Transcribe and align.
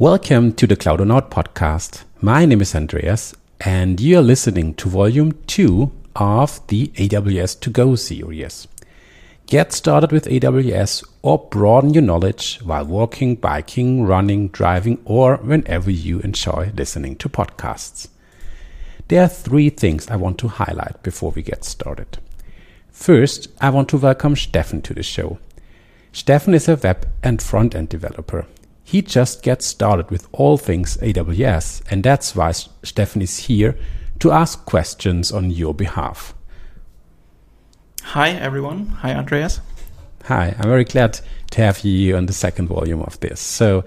Welcome 0.00 0.54
to 0.54 0.66
the 0.66 0.76
Cloudonaut 0.76 1.30
podcast. 1.30 2.04
My 2.22 2.46
name 2.46 2.62
is 2.62 2.74
Andreas, 2.74 3.34
and 3.60 4.00
you 4.00 4.18
are 4.18 4.22
listening 4.22 4.72
to 4.76 4.88
volume 4.88 5.32
2 5.46 5.92
of 6.16 6.66
the 6.68 6.86
AWS 6.94 7.60
To 7.60 7.68
Go 7.68 7.96
series. 7.96 8.66
Get 9.44 9.74
started 9.74 10.10
with 10.10 10.24
AWS 10.24 11.06
or 11.20 11.46
broaden 11.50 11.92
your 11.92 12.02
knowledge 12.02 12.60
while 12.64 12.86
walking, 12.86 13.34
biking, 13.34 14.04
running, 14.04 14.48
driving, 14.48 15.02
or 15.04 15.36
whenever 15.36 15.90
you 15.90 16.20
enjoy 16.20 16.72
listening 16.74 17.16
to 17.16 17.28
podcasts. 17.28 18.08
There 19.08 19.22
are 19.22 19.28
three 19.28 19.68
things 19.68 20.08
I 20.08 20.16
want 20.16 20.38
to 20.38 20.48
highlight 20.48 21.02
before 21.02 21.32
we 21.32 21.42
get 21.42 21.62
started. 21.62 22.16
First, 22.90 23.48
I 23.60 23.68
want 23.68 23.90
to 23.90 23.98
welcome 23.98 24.34
Steffen 24.34 24.82
to 24.84 24.94
the 24.94 25.02
show. 25.02 25.38
Steffen 26.14 26.54
is 26.54 26.70
a 26.70 26.76
web 26.76 27.06
and 27.22 27.42
front 27.42 27.74
end 27.74 27.90
developer 27.90 28.46
he 28.90 29.02
just 29.02 29.44
gets 29.44 29.66
started 29.66 30.10
with 30.10 30.26
all 30.32 30.58
things 30.58 30.96
AWS, 30.96 31.80
and 31.92 32.02
that's 32.02 32.34
why 32.34 32.50
Steffen 32.50 33.22
is 33.22 33.38
here 33.38 33.78
to 34.18 34.32
ask 34.32 34.64
questions 34.66 35.30
on 35.30 35.52
your 35.52 35.72
behalf. 35.72 36.34
Hi, 38.02 38.30
everyone. 38.30 38.86
Hi, 39.02 39.14
Andreas. 39.14 39.60
Hi, 40.24 40.56
I'm 40.58 40.68
very 40.68 40.82
glad 40.82 41.20
to 41.52 41.62
have 41.62 41.84
you 41.84 42.16
on 42.16 42.26
the 42.26 42.32
second 42.32 42.66
volume 42.66 43.00
of 43.02 43.20
this. 43.20 43.38
So, 43.38 43.84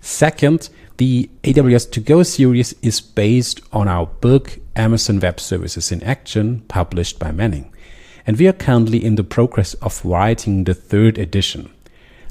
second, 0.00 0.68
the 0.98 1.28
AWS 1.42 1.90
To 1.90 2.00
Go 2.00 2.22
series 2.22 2.72
is 2.82 3.00
based 3.00 3.60
on 3.72 3.88
our 3.88 4.06
book, 4.06 4.60
Amazon 4.76 5.18
Web 5.18 5.40
Services 5.40 5.90
in 5.90 6.04
Action, 6.04 6.60
published 6.68 7.18
by 7.18 7.32
Manning. 7.32 7.74
And 8.28 8.38
we 8.38 8.46
are 8.46 8.52
currently 8.52 9.04
in 9.04 9.16
the 9.16 9.24
progress 9.24 9.74
of 9.74 10.04
writing 10.04 10.62
the 10.62 10.74
third 10.74 11.18
edition. 11.18 11.72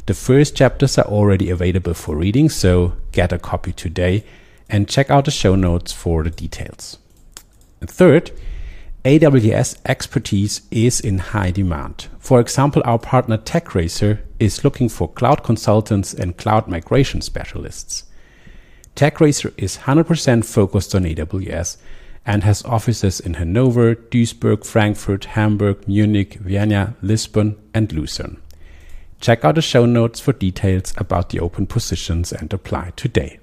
The 0.09 0.15
first 0.15 0.55
chapters 0.55 0.97
are 0.97 1.05
already 1.05 1.51
available 1.51 1.93
for 1.93 2.15
reading, 2.15 2.49
so 2.49 2.93
get 3.11 3.31
a 3.31 3.37
copy 3.37 3.71
today 3.71 4.23
and 4.67 4.89
check 4.89 5.11
out 5.11 5.25
the 5.25 5.29
show 5.29 5.53
notes 5.53 5.91
for 5.91 6.23
the 6.23 6.31
details. 6.31 6.97
And 7.79 7.87
third, 7.87 8.31
AWS 9.05 9.77
expertise 9.85 10.63
is 10.71 10.99
in 10.99 11.19
high 11.19 11.51
demand. 11.51 12.07
For 12.17 12.39
example, 12.39 12.81
our 12.85 12.97
partner 12.97 13.37
tecRacer 13.37 14.21
is 14.39 14.63
looking 14.63 14.89
for 14.89 15.13
cloud 15.13 15.43
consultants 15.43 16.15
and 16.15 16.35
cloud 16.35 16.67
migration 16.67 17.21
specialists. 17.21 18.05
tecRacer 18.95 19.53
is 19.57 19.77
100% 19.77 20.43
focused 20.43 20.95
on 20.95 21.03
AWS 21.03 21.77
and 22.25 22.43
has 22.43 22.65
offices 22.65 23.19
in 23.19 23.35
Hanover, 23.35 23.93
Duisburg, 23.93 24.65
Frankfurt, 24.65 25.25
Hamburg, 25.25 25.87
Munich, 25.87 26.33
Vienna, 26.39 26.95
Lisbon, 27.03 27.57
and 27.75 27.93
Lucerne. 27.93 28.41
Check 29.19 29.43
out 29.43 29.55
the 29.55 29.61
show 29.61 29.85
notes 29.85 30.19
for 30.19 30.33
details 30.33 30.93
about 30.97 31.29
the 31.29 31.39
open 31.39 31.67
positions 31.67 32.31
and 32.31 32.51
apply 32.53 32.93
today. 32.95 33.39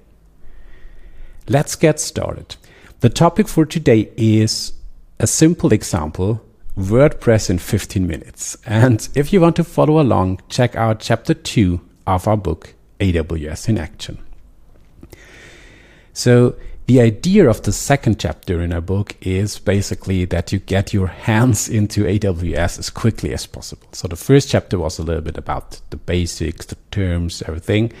Let's 1.47 1.75
get 1.75 1.99
started. 1.99 2.55
The 2.99 3.09
topic 3.09 3.47
for 3.47 3.65
today 3.65 4.11
is 4.17 4.73
a 5.19 5.27
simple 5.27 5.71
example 5.71 6.43
WordPress 6.77 7.49
in 7.49 7.57
15 7.57 8.05
minutes. 8.05 8.57
And 8.65 9.07
if 9.15 9.33
you 9.33 9.41
want 9.41 9.55
to 9.57 9.63
follow 9.63 9.99
along, 9.99 10.41
check 10.49 10.75
out 10.75 10.99
chapter 10.99 11.33
2 11.33 11.81
of 12.05 12.27
our 12.27 12.37
book, 12.37 12.75
AWS 12.99 13.69
in 13.69 13.77
Action. 13.77 14.19
So, 16.13 16.55
the 16.87 17.01
idea 17.01 17.49
of 17.49 17.61
the 17.63 17.73
second 17.73 18.17
chapter 18.17 18.61
in 18.61 18.71
our 18.71 18.79
book 18.81 19.13
is 19.19 19.59
basically 19.59 20.23
that 20.25 20.53
you 20.53 20.59
get 20.59 20.93
your 20.93 21.07
hands 21.07 21.67
into 21.67 22.05
AWS 22.05 22.79
as 22.79 22.89
quickly 22.89 23.33
as 23.33 23.45
possible. 23.45 23.89
So 23.91 24.07
the 24.07 24.15
first 24.15 24.49
chapter 24.49 24.79
was 24.79 24.97
a 24.97 25.03
little 25.03 25.21
bit 25.21 25.37
about 25.37 25.81
the 25.89 25.97
basics, 25.97 26.65
the 26.65 26.77
terms, 26.91 27.43
everything. 27.45 27.91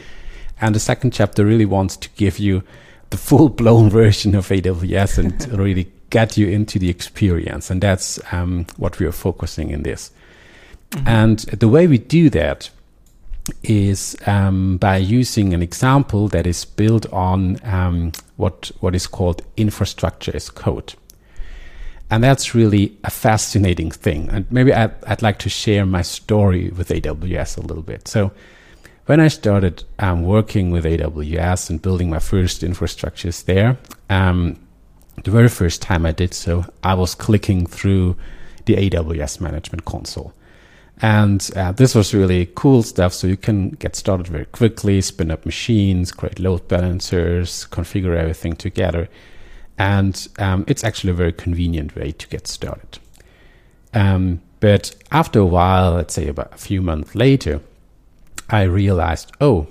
And 0.61 0.73
the 0.73 0.79
second 0.79 1.11
chapter 1.11 1.45
really 1.45 1.65
wants 1.65 1.97
to 1.97 2.09
give 2.15 2.39
you 2.39 2.63
the 3.09 3.17
full 3.17 3.49
blown 3.49 3.89
version 4.01 4.35
of 4.35 4.47
AWS 4.47 5.17
and 5.17 5.47
really 5.59 5.91
get 6.09 6.37
you 6.37 6.47
into 6.47 6.79
the 6.79 6.89
experience. 6.89 7.69
And 7.69 7.81
that's 7.81 8.21
um, 8.31 8.67
what 8.77 8.99
we 8.99 9.05
are 9.05 9.11
focusing 9.11 9.69
in 9.69 9.83
this. 9.83 10.11
Mm-hmm. 10.91 11.07
And 11.09 11.39
the 11.39 11.67
way 11.67 11.87
we 11.87 11.97
do 11.97 12.29
that 12.29 12.69
is 13.63 14.15
um, 14.25 14.77
by 14.77 14.97
using 14.97 15.53
an 15.53 15.61
example 15.61 16.27
that 16.29 16.47
is 16.47 16.65
built 16.65 17.11
on 17.13 17.57
um, 17.63 18.11
what 18.35 18.71
what 18.79 18.95
is 18.95 19.07
called 19.07 19.41
infrastructure 19.55 20.35
as 20.35 20.49
code, 20.49 20.93
and 22.09 22.23
that's 22.23 22.55
really 22.55 22.97
a 23.03 23.09
fascinating 23.09 23.91
thing. 23.91 24.29
And 24.29 24.51
maybe 24.51 24.73
I'd, 24.73 24.93
I'd 25.05 25.21
like 25.21 25.39
to 25.39 25.49
share 25.49 25.85
my 25.85 26.01
story 26.01 26.69
with 26.69 26.89
AWS 26.89 27.57
a 27.57 27.61
little 27.61 27.83
bit. 27.83 28.07
So, 28.07 28.31
when 29.05 29.19
I 29.19 29.27
started 29.29 29.83
um, 29.99 30.23
working 30.23 30.71
with 30.71 30.85
AWS 30.85 31.69
and 31.69 31.81
building 31.81 32.09
my 32.09 32.19
first 32.19 32.61
infrastructures 32.61 33.45
there, 33.45 33.77
um, 34.09 34.59
the 35.23 35.31
very 35.31 35.49
first 35.49 35.81
time 35.81 36.05
I 36.05 36.11
did 36.11 36.33
so, 36.33 36.65
I 36.83 36.93
was 36.93 37.15
clicking 37.15 37.65
through 37.65 38.15
the 38.65 38.75
AWS 38.75 39.41
Management 39.41 39.85
Console. 39.85 40.33
And 41.01 41.47
uh, 41.55 41.73
this 41.73 41.93
was 41.93 42.13
really 42.13 42.49
cool 42.55 42.81
stuff. 42.81 43.13
So 43.13 43.27
you 43.27 43.37
can 43.37 43.69
get 43.71 43.95
started 43.95 44.27
very 44.27 44.45
quickly, 44.45 45.01
spin 45.01 45.31
up 45.31 45.45
machines, 45.45 46.11
create 46.11 46.39
load 46.39 46.67
balancers, 46.67 47.67
configure 47.69 48.17
everything 48.17 48.55
together. 48.55 49.07
And 49.77 50.27
um, 50.39 50.65
it's 50.67 50.83
actually 50.83 51.11
a 51.11 51.15
very 51.15 51.33
convenient 51.33 51.95
way 51.95 52.11
to 52.13 52.27
get 52.27 52.47
started. 52.47 52.99
Um, 53.93 54.41
but 54.59 54.95
after 55.11 55.39
a 55.39 55.45
while, 55.45 55.93
let's 55.93 56.15
say 56.15 56.27
about 56.27 56.53
a 56.53 56.57
few 56.57 56.81
months 56.81 57.13
later, 57.13 57.61
I 58.49 58.63
realized, 58.63 59.31
oh, 59.39 59.67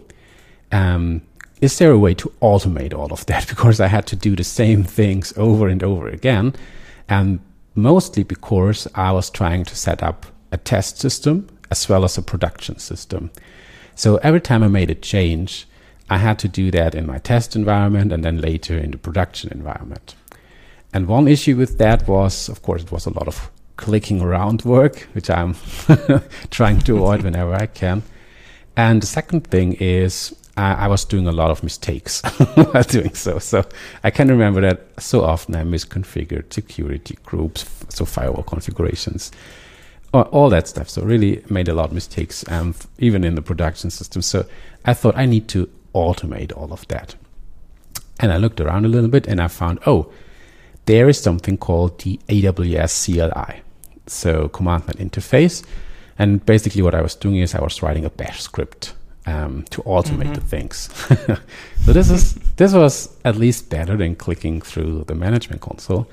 um, 0.70 1.22
is 1.60 1.78
there 1.78 1.90
a 1.90 1.98
way 1.98 2.14
to 2.14 2.32
automate 2.40 2.94
all 2.94 3.12
of 3.12 3.26
that? 3.26 3.46
Because 3.48 3.80
I 3.80 3.88
had 3.88 4.06
to 4.08 4.16
do 4.16 4.36
the 4.36 4.44
same 4.44 4.84
things 4.84 5.32
over 5.36 5.66
and 5.66 5.82
over 5.82 6.08
again. 6.08 6.54
And 7.08 7.40
mostly 7.74 8.22
because 8.22 8.86
I 8.94 9.10
was 9.12 9.28
trying 9.28 9.64
to 9.64 9.74
set 9.74 10.02
up 10.02 10.26
a 10.56 10.58
test 10.58 10.98
system 10.98 11.46
as 11.70 11.88
well 11.88 12.04
as 12.04 12.18
a 12.18 12.22
production 12.22 12.78
system. 12.78 13.30
So 13.94 14.16
every 14.28 14.40
time 14.40 14.62
I 14.62 14.68
made 14.68 14.90
a 14.90 14.94
change, 14.94 15.66
I 16.08 16.18
had 16.18 16.38
to 16.40 16.48
do 16.48 16.70
that 16.70 16.94
in 16.94 17.06
my 17.06 17.18
test 17.18 17.56
environment 17.56 18.12
and 18.12 18.24
then 18.24 18.40
later 18.40 18.76
in 18.78 18.90
the 18.90 18.98
production 18.98 19.50
environment. 19.52 20.14
And 20.92 21.08
one 21.08 21.28
issue 21.28 21.56
with 21.56 21.78
that 21.78 22.08
was, 22.08 22.48
of 22.48 22.62
course, 22.62 22.82
it 22.82 22.92
was 22.92 23.06
a 23.06 23.10
lot 23.18 23.28
of 23.28 23.50
clicking 23.76 24.22
around 24.22 24.62
work, 24.64 25.08
which 25.12 25.28
I'm 25.28 25.54
trying 26.50 26.78
to 26.80 26.96
avoid 26.96 27.22
whenever 27.22 27.54
I 27.54 27.66
can. 27.66 28.02
And 28.76 29.02
the 29.02 29.06
second 29.06 29.46
thing 29.48 29.74
is 29.74 30.34
I, 30.56 30.84
I 30.84 30.86
was 30.86 31.04
doing 31.04 31.26
a 31.26 31.32
lot 31.32 31.50
of 31.50 31.62
mistakes 31.62 32.22
while 32.54 32.82
doing 32.84 33.14
so. 33.14 33.38
So 33.38 33.64
I 34.04 34.10
can 34.10 34.28
remember 34.28 34.60
that 34.62 34.78
so 34.98 35.24
often 35.24 35.56
I 35.56 35.64
misconfigured 35.64 36.52
security 36.52 37.16
groups, 37.24 37.66
so 37.88 38.04
firewall 38.04 38.44
configurations 38.44 39.32
all 40.24 40.48
that 40.50 40.68
stuff. 40.68 40.88
So 40.88 41.02
really 41.02 41.42
made 41.48 41.68
a 41.68 41.74
lot 41.74 41.86
of 41.86 41.92
mistakes, 41.92 42.44
um, 42.48 42.74
even 42.98 43.24
in 43.24 43.34
the 43.34 43.42
production 43.42 43.90
system. 43.90 44.22
So 44.22 44.46
I 44.84 44.94
thought 44.94 45.16
I 45.16 45.26
need 45.26 45.48
to 45.48 45.68
automate 45.94 46.56
all 46.56 46.72
of 46.72 46.86
that. 46.88 47.14
And 48.20 48.32
I 48.32 48.36
looked 48.36 48.60
around 48.60 48.84
a 48.84 48.88
little 48.88 49.10
bit 49.10 49.26
and 49.26 49.40
I 49.40 49.48
found, 49.48 49.78
oh, 49.86 50.10
there 50.86 51.08
is 51.08 51.20
something 51.20 51.56
called 51.58 52.00
the 52.00 52.18
AWS 52.28 53.04
CLI. 53.04 53.62
So 54.06 54.48
command 54.48 54.86
line 54.86 55.08
interface. 55.08 55.64
And 56.18 56.44
basically 56.46 56.82
what 56.82 56.94
I 56.94 57.02
was 57.02 57.14
doing 57.14 57.36
is 57.36 57.54
I 57.54 57.62
was 57.62 57.82
writing 57.82 58.04
a 58.04 58.10
bash 58.10 58.40
script 58.40 58.94
um, 59.26 59.64
to 59.70 59.82
automate 59.82 60.32
mm-hmm. 60.32 60.34
the 60.34 60.40
things. 60.40 60.90
so 61.84 61.92
this 61.92 62.10
is 62.10 62.34
this 62.56 62.72
was 62.72 63.14
at 63.24 63.36
least 63.36 63.68
better 63.68 63.96
than 63.96 64.14
clicking 64.14 64.62
through 64.62 65.04
the 65.08 65.14
management 65.14 65.60
console. 65.60 66.08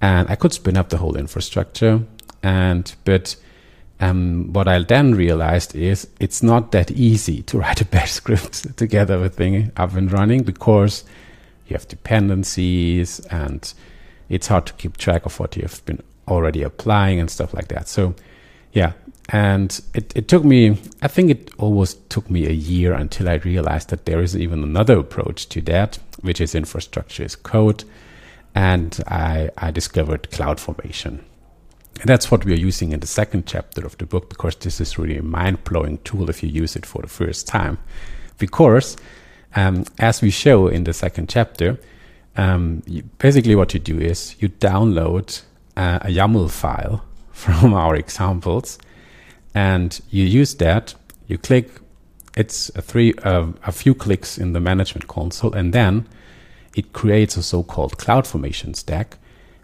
And 0.00 0.28
I 0.30 0.36
could 0.36 0.52
spin 0.52 0.76
up 0.76 0.90
the 0.90 0.98
whole 0.98 1.16
infrastructure 1.16 2.02
and 2.42 2.94
but 3.04 3.36
um, 4.00 4.52
what 4.52 4.68
I 4.68 4.78
then 4.80 5.14
realized 5.14 5.74
is 5.74 6.06
it's 6.20 6.42
not 6.42 6.70
that 6.72 6.90
easy 6.92 7.42
to 7.44 7.58
write 7.58 7.80
a 7.80 7.84
bash 7.84 8.12
script 8.20 8.76
together 8.76 9.18
with 9.18 9.36
thing 9.36 9.72
up 9.76 9.94
and 9.94 10.10
running 10.10 10.44
because 10.44 11.04
you 11.66 11.74
have 11.74 11.88
dependencies 11.88 13.20
and 13.26 13.72
it's 14.28 14.46
hard 14.46 14.66
to 14.66 14.72
keep 14.74 14.96
track 14.96 15.26
of 15.26 15.40
what 15.40 15.56
you've 15.56 15.84
been 15.84 16.02
already 16.28 16.62
applying 16.62 17.18
and 17.18 17.30
stuff 17.30 17.52
like 17.54 17.68
that. 17.68 17.88
So 17.88 18.14
yeah, 18.72 18.92
and 19.30 19.80
it, 19.94 20.16
it 20.16 20.28
took 20.28 20.44
me, 20.44 20.78
I 21.02 21.08
think 21.08 21.30
it 21.30 21.50
almost 21.58 22.08
took 22.08 22.30
me 22.30 22.46
a 22.46 22.52
year 22.52 22.92
until 22.92 23.28
I 23.28 23.34
realized 23.34 23.90
that 23.90 24.06
there 24.06 24.20
is 24.20 24.36
even 24.36 24.62
another 24.62 24.98
approach 24.98 25.48
to 25.50 25.60
that, 25.62 25.98
which 26.20 26.40
is 26.40 26.54
infrastructure 26.54 27.24
as 27.24 27.36
code. 27.36 27.84
And 28.54 28.98
I, 29.06 29.50
I 29.58 29.70
discovered 29.70 30.30
CloudFormation. 30.30 31.20
And 32.00 32.06
that's 32.06 32.30
what 32.30 32.44
we 32.44 32.52
are 32.52 32.56
using 32.56 32.92
in 32.92 33.00
the 33.00 33.06
second 33.06 33.46
chapter 33.46 33.84
of 33.84 33.98
the 33.98 34.06
book 34.06 34.28
because 34.28 34.56
this 34.56 34.80
is 34.80 34.98
really 34.98 35.18
a 35.18 35.22
mind 35.22 35.64
blowing 35.64 35.98
tool 35.98 36.30
if 36.30 36.42
you 36.42 36.48
use 36.48 36.76
it 36.76 36.86
for 36.86 37.02
the 37.02 37.08
first 37.08 37.46
time. 37.46 37.78
Because, 38.38 38.96
um, 39.56 39.84
as 39.98 40.22
we 40.22 40.30
show 40.30 40.68
in 40.68 40.84
the 40.84 40.92
second 40.92 41.28
chapter, 41.28 41.78
um, 42.36 42.82
you, 42.86 43.02
basically 43.18 43.56
what 43.56 43.74
you 43.74 43.80
do 43.80 43.98
is 43.98 44.36
you 44.38 44.48
download 44.48 45.42
uh, 45.76 45.98
a 46.02 46.08
YAML 46.08 46.50
file 46.50 47.04
from 47.32 47.74
our 47.74 47.96
examples 47.96 48.78
and 49.54 50.00
you 50.10 50.24
use 50.24 50.54
that, 50.56 50.94
you 51.26 51.36
click 51.36 51.80
it's 52.38 52.70
a 52.76 52.82
three 52.82 53.14
uh, 53.24 53.48
a 53.64 53.72
few 53.72 53.94
clicks 53.94 54.38
in 54.38 54.52
the 54.52 54.60
management 54.60 55.08
console, 55.08 55.52
and 55.52 55.72
then 55.72 56.06
it 56.74 56.92
creates 56.92 57.36
a 57.36 57.42
so-called 57.42 57.98
CloudFormation 57.98 58.76
stack, 58.76 59.18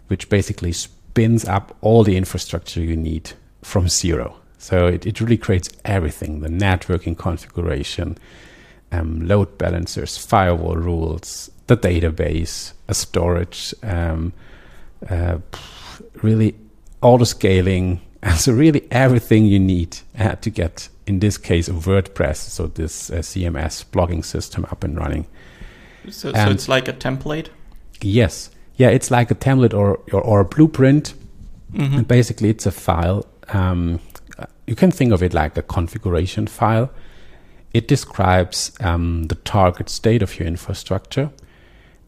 which 0.07 0.29
basically 0.29 0.71
spins 0.71 1.45
up 1.45 1.75
all 1.81 2.03
the 2.03 2.17
infrastructure 2.17 2.81
you 2.81 2.95
need 2.95 3.31
from 3.61 3.87
zero. 3.87 4.37
So 4.57 4.87
it, 4.87 5.05
it 5.05 5.21
really 5.21 5.37
creates 5.37 5.69
everything: 5.83 6.41
the 6.41 6.49
networking 6.49 7.17
configuration, 7.17 8.17
um, 8.91 9.27
load 9.27 9.57
balancers, 9.57 10.17
firewall 10.17 10.75
rules, 10.75 11.51
the 11.67 11.77
database, 11.77 12.73
a 12.87 12.93
storage, 12.93 13.73
um, 13.83 14.33
uh, 15.09 15.37
really 16.21 16.55
auto 17.01 17.23
scaling, 17.23 18.01
and 18.21 18.37
so 18.39 18.51
really 18.53 18.87
everything 18.91 19.45
you 19.45 19.59
need 19.59 19.97
uh, 20.17 20.35
to 20.35 20.49
get, 20.49 20.89
in 21.05 21.19
this 21.19 21.37
case, 21.37 21.67
a 21.67 21.73
WordPress, 21.73 22.37
so 22.37 22.67
this 22.67 23.09
uh, 23.09 23.17
CMS 23.17 23.85
blogging 23.85 24.23
system 24.23 24.65
up 24.71 24.83
and 24.83 24.97
running. 24.97 25.27
So, 26.11 26.31
so 26.33 26.49
it's 26.49 26.67
like 26.67 26.87
a 26.87 26.93
template. 26.93 27.47
Yes, 28.01 28.49
yeah, 28.75 28.89
it's 28.89 29.11
like 29.11 29.31
a 29.31 29.35
template 29.35 29.73
or 29.73 29.99
or, 30.11 30.21
or 30.21 30.39
a 30.41 30.45
blueprint. 30.45 31.13
Mm-hmm. 31.73 32.03
basically, 32.03 32.49
it's 32.49 32.65
a 32.65 32.71
file. 32.71 33.25
Um, 33.49 33.99
you 34.65 34.75
can 34.75 34.91
think 34.91 35.11
of 35.11 35.21
it 35.21 35.33
like 35.33 35.57
a 35.57 35.61
configuration 35.61 36.47
file. 36.47 36.89
It 37.73 37.87
describes 37.87 38.71
um, 38.79 39.23
the 39.23 39.35
target 39.35 39.89
state 39.89 40.21
of 40.21 40.39
your 40.39 40.47
infrastructure, 40.47 41.29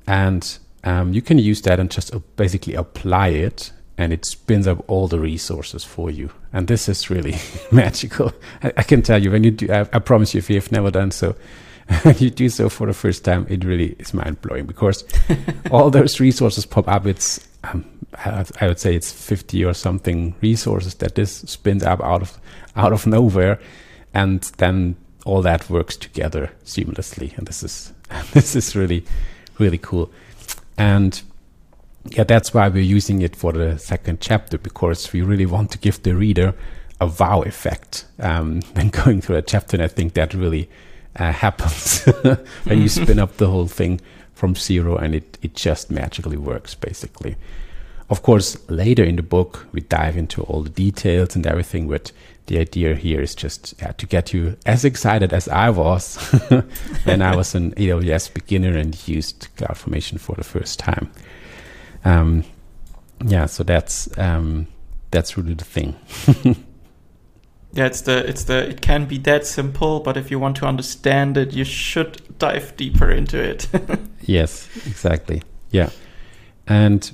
and 0.08 0.58
um, 0.84 1.14
you 1.14 1.22
can 1.22 1.38
use 1.38 1.62
that 1.64 1.80
and 1.80 1.92
just 1.92 2.14
basically 2.38 2.76
apply 2.76 3.30
it 3.30 3.72
and 3.98 4.14
it 4.14 4.26
spins 4.26 4.68
up 4.68 4.84
all 4.88 5.08
the 5.08 5.20
resources 5.20 5.84
for 5.84 6.10
you. 6.12 6.30
And 6.54 6.68
this 6.68 6.88
is 6.88 7.10
really 7.10 7.36
magical. 7.72 8.32
I, 8.64 8.74
I, 8.78 8.84
can 8.84 9.02
tell 9.02 9.22
you 9.22 9.32
when 9.32 9.44
you 9.44 9.52
do, 9.52 9.72
I, 9.72 9.82
I, 9.92 10.00
promise 10.00 10.34
you, 10.34 10.38
if 10.38 10.50
you 10.50 10.56
have 10.56 10.72
never 10.72 10.92
done 10.92 11.12
so, 11.12 11.36
you 12.18 12.30
do 12.30 12.50
so 12.50 12.70
for 12.70 12.88
the 12.88 12.94
first 12.94 13.24
time, 13.24 13.46
it 13.50 13.64
really 13.64 13.96
is 14.00 14.14
mind 14.14 14.42
blowing 14.42 14.66
because 14.66 15.04
all 15.72 15.90
those 15.90 16.20
resources 16.20 16.66
pop 16.66 16.88
up. 16.88 17.06
It's, 17.06 17.48
um, 17.64 17.86
I, 18.14 18.46
I 18.60 18.68
would 18.68 18.80
say 18.80 18.96
it's 18.96 19.12
50 19.12 19.64
or 19.64 19.74
something 19.74 20.36
resources 20.42 20.96
that 20.96 21.16
this 21.16 21.32
spins 21.32 21.84
up 21.84 22.02
out 22.02 22.22
of, 22.22 22.40
out 22.76 22.94
of 22.94 23.08
nowhere. 23.08 23.60
And 24.14 24.42
then 24.58 24.96
all 25.26 25.42
that 25.42 25.70
works 25.70 25.96
together 25.96 26.52
seamlessly. 26.66 27.38
And 27.38 27.48
this 27.48 27.64
is, 27.64 27.94
this 28.34 28.56
is 28.56 28.76
really, 28.76 29.06
really 29.60 29.78
cool. 29.78 30.12
And 30.78 31.22
yeah, 32.10 32.24
that's 32.24 32.54
why 32.54 32.68
we're 32.68 32.84
using 32.84 33.22
it 33.22 33.36
for 33.36 33.52
the 33.52 33.78
second 33.78 34.22
chapter 34.22 34.58
because 34.58 35.12
we 35.14 35.22
really 35.22 35.46
want 35.46 35.72
to 35.72 35.78
give 35.78 36.04
the 36.04 36.16
reader 36.16 36.54
a 37.00 37.08
wow 37.20 37.42
effect 37.42 38.06
um, 38.20 38.62
when 38.74 38.90
going 38.90 39.22
through 39.22 39.38
a 39.38 39.42
chapter. 39.42 39.78
And 39.78 39.84
I 39.84 39.88
think 39.88 40.14
that 40.14 40.34
really 40.34 40.70
uh, 41.18 41.32
happens 41.32 42.04
when 42.64 42.82
you 42.82 42.90
spin 42.90 43.20
up 43.20 43.38
the 43.38 43.48
whole 43.48 43.68
thing 43.68 44.02
from 44.34 44.56
zero 44.56 44.96
and 44.98 45.16
it, 45.16 45.38
it 45.42 45.56
just 45.56 45.90
magically 45.90 46.38
works, 46.38 46.76
basically. 46.76 47.36
Of 48.10 48.22
course, 48.22 48.58
later 48.70 49.04
in 49.04 49.18
the 49.18 49.24
book, 49.24 49.68
we 49.74 49.82
dive 49.82 50.16
into 50.16 50.42
all 50.44 50.62
the 50.62 50.70
details 50.70 51.36
and 51.36 51.46
everything, 51.46 51.90
but 51.90 52.12
the 52.46 52.60
idea 52.60 52.96
here 52.96 53.22
is 53.22 53.36
just 53.36 53.82
uh, 53.84 53.92
to 53.98 54.06
get 54.06 54.34
you 54.34 54.56
as 54.66 54.86
excited 54.86 55.34
as 55.34 55.50
I 55.50 55.70
was 55.70 56.16
when 57.04 57.22
I 57.22 57.36
was 57.36 57.54
an 57.56 57.72
AWS 57.76 58.34
beginner 58.34 58.78
and 58.78 59.08
used 59.08 59.50
CloudFormation 59.58 60.20
for 60.20 60.36
the 60.36 60.46
first 60.46 60.80
time 60.80 61.12
um, 62.08 62.44
yeah, 63.26 63.46
so 63.48 63.64
that's 63.64 64.16
um, 64.18 64.68
that's 65.12 65.38
really 65.38 65.54
the 65.54 65.66
thing. 65.66 65.96
Yeah, 67.74 67.86
it's 67.86 68.02
the 68.02 68.28
it's 68.28 68.46
the 68.46 68.70
it 68.70 68.82
can 68.82 69.06
be 69.06 69.18
that 69.20 69.46
simple, 69.46 70.00
but 70.00 70.18
if 70.18 70.32
you 70.32 70.40
want 70.40 70.58
to 70.58 70.66
understand 70.66 71.38
it, 71.38 71.54
you 71.54 71.64
should 71.64 72.22
dive 72.40 72.76
deeper 72.78 73.12
into 73.12 73.42
it. 73.42 73.68
yes, 74.22 74.70
exactly. 74.86 75.44
Yeah, 75.72 75.90
and 76.66 77.12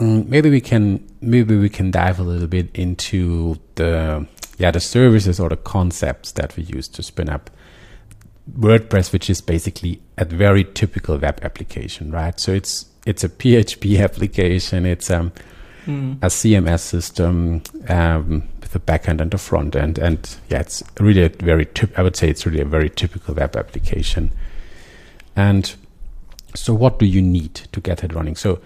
um, 0.00 0.28
maybe 0.28 0.50
we 0.50 0.60
can 0.60 1.06
maybe 1.20 1.56
we 1.56 1.68
can 1.68 1.90
dive 1.90 2.18
a 2.18 2.22
little 2.22 2.48
bit 2.48 2.70
into 2.74 3.58
the 3.76 4.26
yeah 4.58 4.70
the 4.70 4.80
services 4.80 5.38
or 5.38 5.48
the 5.48 5.56
concepts 5.56 6.32
that 6.32 6.56
we 6.56 6.64
use 6.64 6.88
to 6.88 7.02
spin 7.02 7.28
up 7.28 7.50
WordPress, 8.52 9.12
which 9.12 9.28
is 9.28 9.40
basically 9.40 10.00
a 10.18 10.24
very 10.24 10.64
typical 10.64 11.18
web 11.18 11.40
application, 11.42 12.10
right? 12.10 12.38
So 12.38 12.52
it's 12.52 12.86
it's 13.04 13.24
a 13.24 13.28
PHP 13.28 14.00
application. 14.02 14.86
It's 14.86 15.10
um, 15.10 15.32
mm. 15.86 16.16
a 16.22 16.26
CMS 16.26 16.80
system 16.80 17.62
um, 17.88 18.44
a 18.76 18.80
backend 18.80 19.20
and 19.20 19.30
the 19.30 19.38
front 19.38 19.74
end, 19.74 19.98
and 19.98 20.36
yeah, 20.48 20.60
it's 20.60 20.82
really 21.00 21.24
a 21.24 21.28
very. 21.28 21.66
I 21.96 22.02
would 22.02 22.16
say 22.16 22.28
it's 22.28 22.46
really 22.46 22.60
a 22.60 22.64
very 22.64 22.90
typical 22.90 23.34
web 23.34 23.56
application. 23.56 24.30
And 25.34 25.74
so, 26.54 26.72
what 26.72 26.98
do 26.98 27.06
you 27.06 27.20
need 27.20 27.54
to 27.54 27.80
get 27.80 28.04
it 28.04 28.14
running? 28.14 28.36
So, 28.36 28.60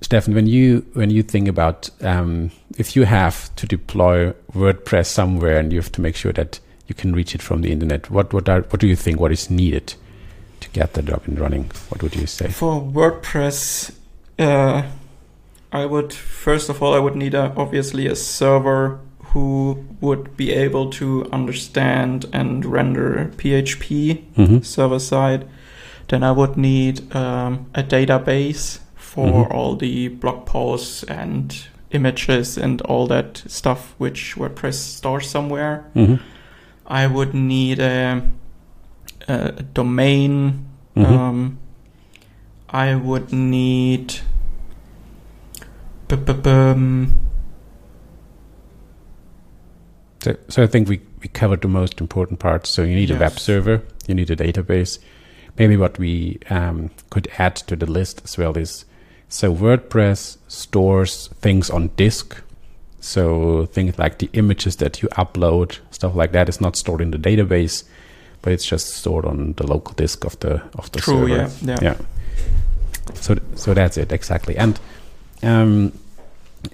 Steffen, 0.00 0.34
when 0.34 0.46
you 0.46 0.86
when 0.94 1.10
you 1.10 1.22
think 1.22 1.48
about 1.48 1.90
um, 2.02 2.50
if 2.78 2.94
you 2.94 3.04
have 3.04 3.54
to 3.56 3.66
deploy 3.66 4.32
WordPress 4.52 5.06
somewhere 5.06 5.58
and 5.58 5.72
you 5.72 5.80
have 5.80 5.92
to 5.92 6.00
make 6.00 6.16
sure 6.16 6.32
that 6.32 6.60
you 6.86 6.94
can 6.94 7.14
reach 7.14 7.34
it 7.34 7.42
from 7.42 7.62
the 7.62 7.72
internet, 7.72 8.10
what 8.10 8.32
what 8.32 8.48
are 8.48 8.62
what 8.62 8.80
do 8.80 8.86
you 8.86 8.96
think? 8.96 9.18
What 9.18 9.32
is 9.32 9.50
needed? 9.50 9.94
to 10.60 10.70
get 10.70 10.94
that 10.94 11.04
job 11.04 11.22
and 11.26 11.38
running? 11.38 11.70
What 11.88 12.02
would 12.02 12.14
you 12.14 12.26
say? 12.26 12.48
For 12.48 12.80
WordPress, 12.80 13.94
uh, 14.38 14.82
I 15.72 15.86
would 15.86 16.12
first 16.12 16.68
of 16.68 16.82
all 16.82 16.94
I 16.94 16.98
would 16.98 17.16
need 17.16 17.34
a, 17.34 17.52
obviously 17.56 18.06
a 18.06 18.16
server 18.16 19.00
who 19.36 19.84
would 20.00 20.34
be 20.34 20.50
able 20.50 20.88
to 20.88 21.28
understand 21.30 22.24
and 22.32 22.64
render 22.64 23.30
PHP 23.36 24.24
mm-hmm. 24.34 24.60
server 24.62 24.98
side. 24.98 25.46
Then 26.08 26.22
I 26.22 26.32
would 26.32 26.56
need 26.56 27.14
um, 27.14 27.66
a 27.74 27.82
database 27.82 28.78
for 28.94 29.26
mm-hmm. 29.26 29.52
all 29.52 29.76
the 29.76 30.08
blog 30.08 30.46
posts 30.46 31.02
and 31.02 31.54
images 31.90 32.56
and 32.56 32.80
all 32.82 33.06
that 33.08 33.42
stuff 33.46 33.94
which 33.98 34.36
WordPress 34.36 34.76
stores 34.76 35.28
somewhere. 35.28 35.84
Mm-hmm. 35.94 36.14
I 36.86 37.06
would 37.06 37.34
need 37.34 37.78
a 37.78 38.22
a 39.28 39.52
domain. 39.74 40.64
Mm-hmm. 40.96 41.14
Um, 41.14 41.58
I 42.70 42.94
would 42.94 43.34
need. 43.34 44.20
Um, 46.08 47.25
so, 50.26 50.36
so 50.48 50.62
I 50.62 50.66
think 50.66 50.88
we, 50.88 51.00
we 51.22 51.28
covered 51.28 51.62
the 51.62 51.68
most 51.68 52.00
important 52.00 52.38
parts. 52.40 52.70
So 52.70 52.82
you 52.82 52.94
need 52.94 53.10
yes. 53.10 53.18
a 53.18 53.20
web 53.20 53.38
server, 53.38 53.82
you 54.06 54.14
need 54.14 54.30
a 54.30 54.36
database. 54.36 54.98
Maybe 55.58 55.76
what 55.76 55.98
we 55.98 56.38
um, 56.50 56.90
could 57.10 57.28
add 57.38 57.56
to 57.56 57.76
the 57.76 57.86
list 57.86 58.20
as 58.24 58.36
well 58.36 58.56
is 58.56 58.84
so 59.28 59.54
WordPress 59.54 60.36
stores 60.48 61.28
things 61.40 61.70
on 61.70 61.88
disk. 61.96 62.42
So 63.00 63.66
things 63.66 63.98
like 63.98 64.18
the 64.18 64.28
images 64.32 64.76
that 64.76 65.00
you 65.00 65.08
upload, 65.10 65.78
stuff 65.92 66.14
like 66.14 66.32
that, 66.32 66.48
is 66.48 66.60
not 66.60 66.76
stored 66.76 67.00
in 67.00 67.12
the 67.12 67.18
database 67.18 67.84
but 68.46 68.52
it's 68.52 68.64
just 68.64 68.94
stored 68.94 69.24
on 69.24 69.54
the 69.54 69.66
local 69.66 69.92
disk 69.94 70.24
of 70.24 70.38
the 70.38 70.62
of 70.78 70.90
the 70.92 71.00
True, 71.00 71.26
server. 71.26 71.28
Yeah, 71.28 71.50
yeah. 71.62 71.78
yeah. 71.82 71.96
So 73.14 73.36
so 73.56 73.74
that's 73.74 73.96
it 73.96 74.12
exactly, 74.12 74.56
and 74.56 74.78
um, 75.42 75.92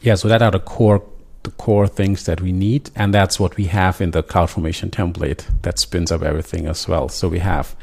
yeah. 0.02 0.16
So 0.16 0.28
that 0.28 0.42
are 0.42 0.50
the 0.50 0.60
core 0.60 1.02
the 1.42 1.50
core 1.50 1.86
things 1.86 2.24
that 2.26 2.40
we 2.40 2.52
need, 2.52 2.90
and 2.94 3.12
that's 3.12 3.40
what 3.40 3.56
we 3.56 3.64
have 3.64 4.00
in 4.00 4.12
the 4.12 4.22
CloudFormation 4.22 4.90
template 4.90 5.44
that 5.62 5.78
spins 5.78 6.12
up 6.12 6.22
everything 6.22 6.66
as 6.66 6.86
well. 6.86 7.08
So 7.08 7.28
we 7.28 7.40
have 7.40 7.74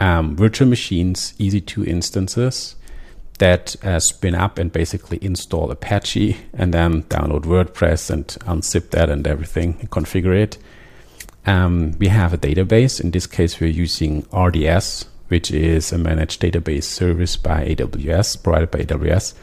um, 0.00 0.36
virtual 0.36 0.68
machines, 0.68 1.34
EC2 1.38 1.86
instances 1.86 2.76
that 3.38 3.74
uh, 3.84 3.98
spin 3.98 4.34
up 4.34 4.58
and 4.58 4.70
basically 4.70 5.18
install 5.22 5.70
Apache 5.70 6.36
and 6.52 6.74
then 6.74 7.02
download 7.04 7.44
WordPress 7.44 8.10
and 8.10 8.26
unzip 8.26 8.90
that 8.90 9.08
and 9.08 9.26
everything 9.26 9.76
and 9.80 9.90
configure 9.90 10.36
it. 10.36 10.58
Um, 11.46 11.92
we 11.98 12.08
have 12.08 12.34
a 12.34 12.38
database. 12.38 13.00
In 13.00 13.10
this 13.10 13.26
case, 13.26 13.58
we're 13.58 13.70
using 13.70 14.26
RDS, 14.32 15.06
which 15.28 15.50
is 15.50 15.90
a 15.90 15.98
managed 15.98 16.42
database 16.42 16.84
service 16.84 17.36
by 17.36 17.64
AWS, 17.64 18.42
provided 18.42 18.70
by 18.70 18.80
AWS, 18.80 19.34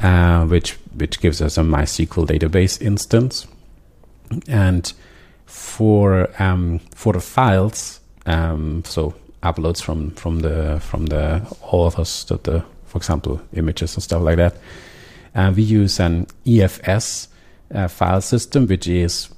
uh, 0.00 0.44
which 0.46 0.72
which 0.94 1.20
gives 1.20 1.40
us 1.42 1.58
a 1.58 1.62
MySQL 1.62 2.26
database 2.26 2.80
instance. 2.80 3.46
And 4.48 4.92
for 5.46 6.28
um, 6.42 6.80
for 6.94 7.12
the 7.12 7.20
files, 7.20 8.00
um, 8.26 8.82
so 8.84 9.14
uploads 9.42 9.82
from 9.82 10.10
from 10.12 10.40
the 10.40 10.80
from 10.80 11.06
the 11.06 11.42
authors, 11.62 12.24
to 12.24 12.36
the 12.36 12.64
for 12.86 12.98
example 12.98 13.40
images 13.52 13.94
and 13.94 14.02
stuff 14.02 14.22
like 14.22 14.36
that, 14.36 14.56
uh, 15.34 15.52
we 15.54 15.62
use 15.62 16.00
an 16.00 16.26
EFS 16.44 17.28
uh, 17.74 17.88
file 17.88 18.20
system, 18.20 18.66
which 18.66 18.88
is 18.88 19.28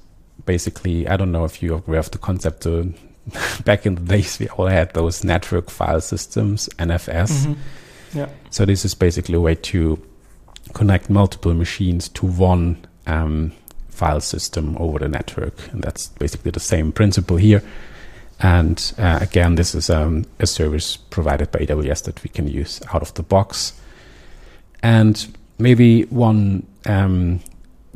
basically, 0.45 1.07
I 1.07 1.17
don't 1.17 1.31
know 1.31 1.45
if 1.45 1.61
you 1.61 1.75
aware 1.75 1.99
of 1.99 2.11
the 2.11 2.17
concept. 2.17 2.65
Uh, 2.65 2.85
back 3.63 3.85
in 3.85 3.95
the 3.95 4.01
days, 4.01 4.39
we 4.39 4.47
all 4.49 4.67
had 4.67 4.93
those 4.93 5.23
network 5.23 5.69
file 5.69 6.01
systems, 6.01 6.67
NFS. 6.79 7.29
Mm-hmm. 7.29 8.17
Yeah. 8.17 8.29
So 8.49 8.65
this 8.65 8.85
is 8.85 8.95
basically 8.95 9.35
a 9.35 9.39
way 9.39 9.55
to 9.55 10.01
connect 10.73 11.09
multiple 11.09 11.53
machines 11.53 12.09
to 12.09 12.25
one 12.25 12.85
um, 13.07 13.51
file 13.89 14.21
system 14.21 14.77
over 14.77 14.99
the 14.99 15.07
network, 15.07 15.55
and 15.71 15.83
that's 15.83 16.07
basically 16.19 16.51
the 16.51 16.59
same 16.59 16.91
principle 16.91 17.37
here. 17.37 17.63
And 18.39 18.93
uh, 18.97 19.19
again, 19.21 19.55
this 19.55 19.75
is 19.75 19.89
um, 19.89 20.25
a 20.39 20.47
service 20.47 20.95
provided 20.95 21.51
by 21.51 21.59
AWS 21.59 22.03
that 22.03 22.23
we 22.23 22.29
can 22.29 22.47
use 22.47 22.81
out 22.93 23.01
of 23.01 23.13
the 23.15 23.23
box. 23.23 23.73
And 24.81 25.35
maybe 25.57 26.03
one 26.03 26.65
um, 26.85 27.41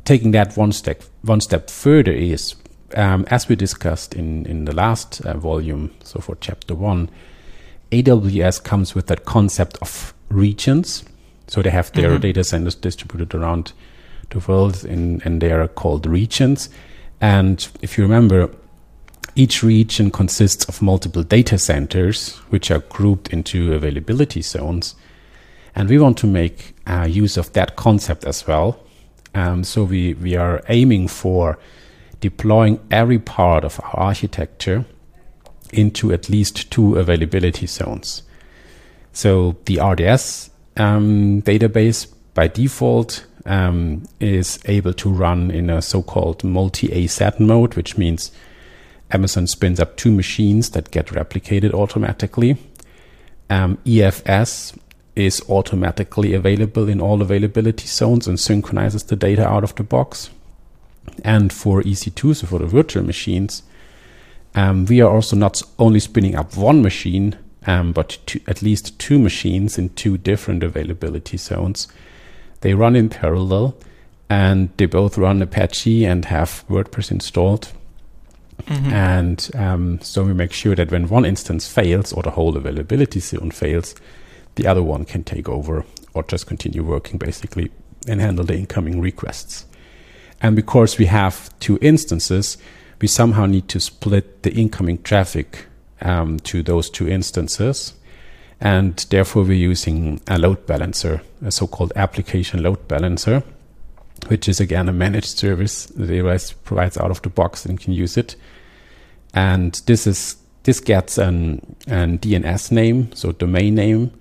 taking 0.03 0.31
that 0.31 0.57
one 0.57 0.73
step 0.73 1.01
one 1.21 1.39
step 1.39 1.69
further 1.69 2.11
is 2.11 2.55
um, 2.95 3.25
as 3.29 3.47
we 3.47 3.55
discussed 3.55 4.13
in 4.13 4.45
in 4.45 4.65
the 4.65 4.75
last 4.75 5.21
uh, 5.21 5.37
volume, 5.37 5.91
so 6.03 6.19
for 6.19 6.35
chapter 6.41 6.75
one, 6.75 7.09
AWS 7.91 8.63
comes 8.63 8.93
with 8.93 9.07
that 9.07 9.25
concept 9.25 9.77
of 9.81 10.13
regions. 10.29 11.03
So 11.47 11.61
they 11.61 11.69
have 11.69 11.91
their 11.91 12.11
mm-hmm. 12.11 12.21
data 12.21 12.43
centers 12.43 12.75
distributed 12.75 13.35
around 13.35 13.73
the 14.29 14.39
world, 14.39 14.85
in, 14.85 15.21
and 15.25 15.41
they 15.41 15.51
are 15.51 15.67
called 15.67 16.05
regions. 16.05 16.69
And 17.21 17.67
if 17.81 17.97
you 17.97 18.03
remember, 18.03 18.49
each 19.35 19.63
region 19.63 20.11
consists 20.11 20.65
of 20.65 20.81
multiple 20.81 21.23
data 21.23 21.57
centers, 21.57 22.35
which 22.49 22.69
are 22.69 22.79
grouped 22.79 23.29
into 23.29 23.73
availability 23.73 24.41
zones. 24.41 24.95
And 25.75 25.89
we 25.89 25.97
want 25.97 26.17
to 26.19 26.27
make 26.27 26.75
uh, 26.85 27.07
use 27.09 27.37
of 27.37 27.51
that 27.53 27.75
concept 27.75 28.25
as 28.25 28.45
well. 28.45 28.79
Um, 29.33 29.63
so 29.63 29.83
we, 29.83 30.13
we 30.13 30.35
are 30.35 30.63
aiming 30.69 31.07
for 31.07 31.57
deploying 32.19 32.79
every 32.91 33.19
part 33.19 33.63
of 33.65 33.79
our 33.83 33.99
architecture 33.99 34.85
into 35.71 36.13
at 36.13 36.29
least 36.29 36.71
two 36.71 36.95
availability 36.95 37.65
zones. 37.65 38.21
So 39.11 39.57
the 39.65 39.79
RDS 39.81 40.51
um, 40.77 41.41
database 41.43 42.07
by 42.33 42.47
default 42.47 43.25
um, 43.45 44.03
is 44.19 44.59
able 44.65 44.93
to 44.93 45.09
run 45.09 45.51
in 45.51 45.69
a 45.69 45.81
so-called 45.81 46.43
multi-AZ 46.43 47.39
mode, 47.39 47.75
which 47.75 47.97
means 47.97 48.31
Amazon 49.11 49.47
spins 49.47 49.79
up 49.79 49.95
two 49.97 50.11
machines 50.11 50.71
that 50.71 50.91
get 50.91 51.07
replicated 51.07 51.73
automatically. 51.73 52.57
Um, 53.49 53.77
EFS 53.85 54.77
is 55.15 55.43
automatically 55.47 56.33
available 56.33 56.89
in 56.89 56.99
all 56.99 57.21
availability 57.21 57.85
zones 57.85 58.27
and 58.27 58.39
synchronizes 58.39 59.03
the 59.03 59.15
data 59.15 59.47
out 59.47 59.63
of 59.63 59.75
the 59.75 59.83
box. 59.83 60.29
And 61.23 61.53
for 61.53 61.83
EC2, 61.83 62.37
so 62.37 62.47
for 62.47 62.59
the 62.59 62.65
virtual 62.65 63.03
machines, 63.03 63.61
um, 64.55 64.85
we 64.85 65.01
are 65.01 65.11
also 65.11 65.35
not 65.35 65.61
only 65.77 65.99
spinning 65.99 66.35
up 66.35 66.55
one 66.55 66.81
machine, 66.81 67.37
um, 67.67 67.91
but 67.91 68.17
two, 68.25 68.39
at 68.47 68.61
least 68.61 68.97
two 68.99 69.19
machines 69.19 69.77
in 69.77 69.89
two 69.89 70.17
different 70.17 70.63
availability 70.63 71.37
zones. 71.37 71.87
They 72.61 72.73
run 72.73 72.95
in 72.95 73.09
parallel 73.09 73.75
and 74.29 74.69
they 74.77 74.85
both 74.85 75.17
run 75.17 75.41
Apache 75.41 76.05
and 76.05 76.25
have 76.25 76.63
WordPress 76.69 77.11
installed. 77.11 77.71
Mm-hmm. 78.63 78.93
And 78.93 79.51
um, 79.55 79.99
so 80.01 80.23
we 80.23 80.33
make 80.33 80.53
sure 80.53 80.75
that 80.75 80.91
when 80.91 81.09
one 81.09 81.25
instance 81.25 81.67
fails 81.67 82.13
or 82.13 82.23
the 82.23 82.31
whole 82.31 82.55
availability 82.55 83.19
zone 83.19 83.51
fails, 83.51 83.95
the 84.55 84.67
other 84.67 84.83
one 84.83 85.05
can 85.05 85.23
take 85.23 85.49
over 85.49 85.85
or 86.13 86.23
just 86.23 86.47
continue 86.47 86.83
working 86.83 87.17
basically 87.17 87.71
and 88.07 88.21
handle 88.21 88.45
the 88.45 88.55
incoming 88.55 89.01
requests. 89.01 89.65
And 90.41 90.55
because 90.55 90.97
we 90.97 91.05
have 91.05 91.57
two 91.59 91.79
instances, 91.81 92.57
we 93.01 93.07
somehow 93.07 93.45
need 93.45 93.67
to 93.69 93.79
split 93.79 94.43
the 94.43 94.53
incoming 94.53 95.01
traffic 95.01 95.67
um, 96.03 96.39
to 96.41 96.61
those 96.61 96.89
two 96.89 97.07
instances. 97.07 97.93
And 98.61 98.95
therefore, 99.09 99.43
we're 99.43 99.53
using 99.53 100.21
a 100.27 100.37
load 100.37 100.65
balancer, 100.65 101.21
a 101.43 101.51
so 101.51 101.67
called 101.67 101.91
application 101.95 102.63
load 102.63 102.87
balancer, 102.87 103.43
which 104.27 104.47
is 104.47 104.59
again 104.59 104.87
a 104.87 104.93
managed 104.93 105.37
service 105.37 105.87
that 105.87 106.09
AWS 106.09 106.53
provides 106.63 106.97
out 106.97 107.11
of 107.11 107.21
the 107.23 107.29
box 107.29 107.65
and 107.65 107.79
can 107.79 107.93
use 107.93 108.15
it. 108.15 108.35
And 109.33 109.81
this 109.85 110.07
is 110.07 110.37
this 110.63 110.79
gets 110.79 111.17
an, 111.17 111.75
an 111.87 112.19
DNS 112.19 112.71
name, 112.71 113.11
so 113.13 113.33
domain 113.33 113.75
name, 113.75 114.11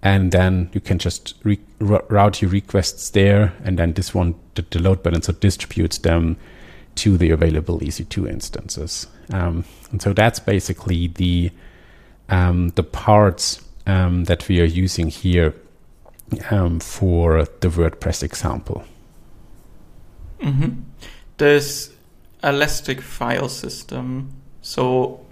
and 0.00 0.30
then 0.30 0.70
you 0.72 0.80
can 0.80 0.98
just 0.98 1.34
re- 1.42 1.58
route 1.80 2.40
your 2.40 2.50
requests 2.50 3.10
there, 3.10 3.52
and 3.64 3.78
then 3.78 3.92
this 3.94 4.14
one, 4.14 4.36
the, 4.54 4.64
the, 4.70 4.78
load 4.78 5.02
balancer 5.02 5.32
distributes 5.32 5.98
them 5.98 6.36
to 6.96 7.16
the 7.16 7.30
available 7.30 7.78
EC2 7.80 8.28
instances. 8.28 9.06
Um, 9.32 9.64
and 9.90 10.00
so 10.00 10.12
that's 10.12 10.38
basically 10.38 11.08
the 11.08 11.50
um, 12.28 12.68
the 12.70 12.82
parts 12.82 13.60
um, 13.86 14.24
that 14.24 14.48
we 14.48 14.60
are 14.60 14.64
using 14.64 15.08
here 15.08 15.54
um, 16.50 16.80
for 16.80 17.44
the 17.60 17.68
WordPress 17.68 18.22
example. 18.22 18.84
Mm-hmm. 20.40 20.82
This 21.36 21.92
elastic 22.42 23.00
file 23.00 23.48
system. 23.48 24.32
So, 24.60 25.24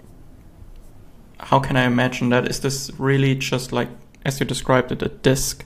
how 1.39 1.59
can 1.59 1.75
I 1.75 1.83
imagine 1.83 2.29
that? 2.29 2.47
Is 2.47 2.59
this 2.59 2.91
really 2.97 3.35
just 3.35 3.71
like, 3.71 3.89
as 4.25 4.39
you 4.39 4.45
described 4.45 4.91
it, 4.91 5.01
a 5.01 5.09
disk 5.09 5.65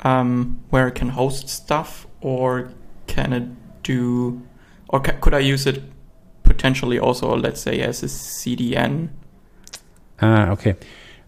um, 0.00 0.60
where 0.70 0.88
it 0.88 0.94
can 0.94 1.10
host 1.10 1.48
stuff, 1.48 2.06
or 2.20 2.72
can 3.06 3.32
it 3.32 3.82
do, 3.82 4.42
or 4.88 5.00
ca- 5.00 5.18
could 5.20 5.34
I 5.34 5.40
use 5.40 5.66
it 5.66 5.82
potentially 6.42 6.98
also, 6.98 7.36
let's 7.36 7.60
say, 7.60 7.80
as 7.80 8.02
a 8.02 8.06
CDN? 8.06 9.08
Ah, 10.20 10.50
okay. 10.50 10.76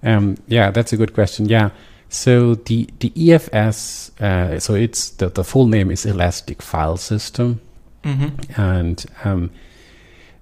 Um, 0.03 0.37
yeah, 0.47 0.71
that's 0.71 0.93
a 0.93 0.97
good 0.97 1.13
question. 1.15 1.49
Yeah. 1.49 1.71
So 2.09 2.57
the 2.57 2.89
the 2.99 3.11
EFS, 3.11 4.11
uh, 4.21 4.59
so 4.59 4.75
it's 4.75 5.11
the, 5.11 5.29
the 5.29 5.45
full 5.45 5.67
name 5.67 5.93
is 5.93 6.05
Elastic 6.05 6.61
File 6.61 6.97
System, 6.97 7.61
mm-hmm. 8.03 8.61
and 8.61 9.07
um, 9.23 9.51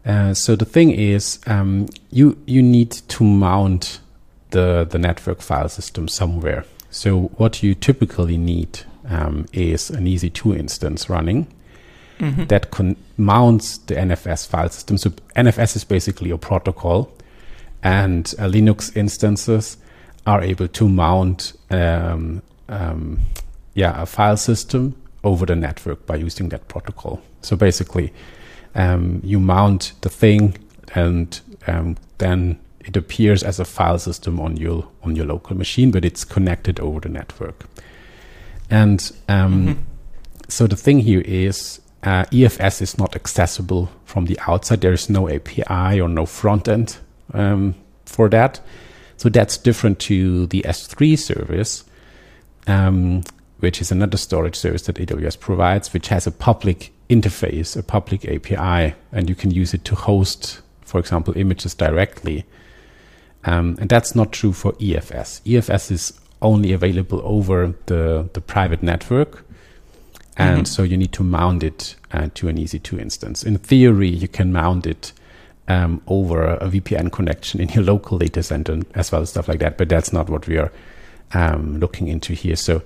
uh, 0.06 0.32
so 0.32 0.56
the 0.56 0.64
thing 0.64 0.90
is, 0.90 1.40
um, 1.46 1.88
you 2.10 2.38
you 2.46 2.62
need 2.62 2.92
to 3.08 3.22
mount 3.22 4.00
the 4.50 4.86
the 4.88 4.98
network 4.98 5.42
file 5.42 5.68
system 5.68 6.08
somewhere. 6.08 6.64
So 6.90 7.30
what 7.36 7.62
you 7.62 7.74
typically 7.74 8.38
need 8.38 8.80
um, 9.06 9.44
is 9.52 9.90
an 9.90 10.06
EC2 10.06 10.58
instance 10.58 11.10
running 11.10 11.46
mm-hmm. 12.18 12.44
that 12.44 12.70
con- 12.70 12.96
mounts 13.16 13.78
the 13.78 13.94
NFS 13.94 14.46
file 14.46 14.68
system. 14.68 14.98
So 14.98 15.10
NFS 15.36 15.76
is 15.76 15.84
basically 15.84 16.30
a 16.30 16.38
protocol, 16.38 17.12
and 17.82 18.32
uh, 18.38 18.44
Linux 18.44 18.96
instances 18.96 19.76
are 20.26 20.42
able 20.42 20.68
to 20.68 20.88
mount 20.88 21.54
um, 21.70 22.42
um, 22.68 23.20
yeah 23.74 24.02
a 24.02 24.06
file 24.06 24.36
system 24.36 24.94
over 25.24 25.46
the 25.46 25.56
network 25.56 26.06
by 26.06 26.16
using 26.16 26.48
that 26.50 26.68
protocol. 26.68 27.20
So 27.42 27.56
basically, 27.56 28.12
um, 28.74 29.20
you 29.24 29.40
mount 29.40 29.92
the 30.02 30.08
thing, 30.08 30.56
and 30.94 31.40
um, 31.66 31.96
then 32.18 32.58
it 32.80 32.96
appears 32.96 33.42
as 33.42 33.60
a 33.60 33.64
file 33.64 33.98
system 33.98 34.40
on 34.40 34.56
your 34.56 34.88
on 35.02 35.16
your 35.16 35.26
local 35.26 35.56
machine, 35.56 35.90
but 35.90 36.04
it's 36.04 36.24
connected 36.24 36.80
over 36.80 37.00
the 37.00 37.08
network. 37.08 37.64
And 38.70 39.00
um, 39.28 39.66
mm-hmm. 39.66 39.82
so 40.48 40.66
the 40.66 40.76
thing 40.76 41.00
here 41.00 41.22
is 41.22 41.80
uh, 42.02 42.24
EFS 42.26 42.80
is 42.80 42.98
not 42.98 43.16
accessible 43.16 43.90
from 44.04 44.26
the 44.26 44.38
outside. 44.46 44.80
There 44.80 44.92
is 44.92 45.10
no 45.10 45.28
API 45.28 46.00
or 46.00 46.08
no 46.08 46.26
front 46.26 46.68
end 46.68 46.96
um, 47.34 47.74
for 48.04 48.28
that. 48.28 48.60
So 49.16 49.28
that's 49.28 49.56
different 49.56 49.98
to 50.00 50.46
the 50.46 50.62
S3 50.62 51.18
service, 51.18 51.84
um, 52.68 53.24
which 53.58 53.80
is 53.80 53.90
another 53.90 54.16
storage 54.16 54.54
service 54.54 54.82
that 54.82 54.96
AWS 54.96 55.40
provides, 55.40 55.92
which 55.92 56.08
has 56.08 56.26
a 56.26 56.30
public 56.30 56.92
interface, 57.10 57.76
a 57.76 57.82
public 57.82 58.24
API, 58.26 58.94
and 59.10 59.28
you 59.28 59.34
can 59.34 59.50
use 59.50 59.74
it 59.74 59.84
to 59.86 59.96
host, 59.96 60.60
for 60.82 61.00
example, 61.00 61.36
images 61.36 61.74
directly. 61.74 62.44
Um, 63.44 63.76
and 63.80 63.88
that's 63.88 64.14
not 64.14 64.32
true 64.32 64.52
for 64.52 64.72
EFS. 64.74 65.40
EFS 65.42 65.90
is 65.90 66.20
only 66.40 66.72
available 66.72 67.20
over 67.24 67.74
the, 67.86 68.28
the 68.34 68.40
private 68.40 68.82
network. 68.82 69.44
And 70.38 70.58
mm-hmm. 70.58 70.64
so 70.64 70.82
you 70.84 70.96
need 70.96 71.12
to 71.14 71.24
mount 71.24 71.62
it 71.62 71.96
uh, 72.12 72.28
to 72.34 72.48
an 72.48 72.56
EC2 72.56 73.00
instance. 73.00 73.42
In 73.42 73.58
theory, 73.58 74.08
you 74.08 74.28
can 74.28 74.52
mount 74.52 74.86
it 74.86 75.12
um, 75.66 76.00
over 76.06 76.44
a 76.44 76.68
VPN 76.68 77.10
connection 77.12 77.60
in 77.60 77.68
your 77.70 77.84
local 77.84 78.18
data 78.18 78.42
center 78.42 78.80
as 78.94 79.12
well 79.12 79.22
as 79.22 79.30
stuff 79.30 79.48
like 79.48 79.58
that. 79.58 79.76
But 79.76 79.88
that's 79.88 80.12
not 80.12 80.30
what 80.30 80.46
we 80.46 80.56
are 80.56 80.72
um, 81.34 81.78
looking 81.78 82.08
into 82.08 82.32
here. 82.34 82.56
So 82.56 82.82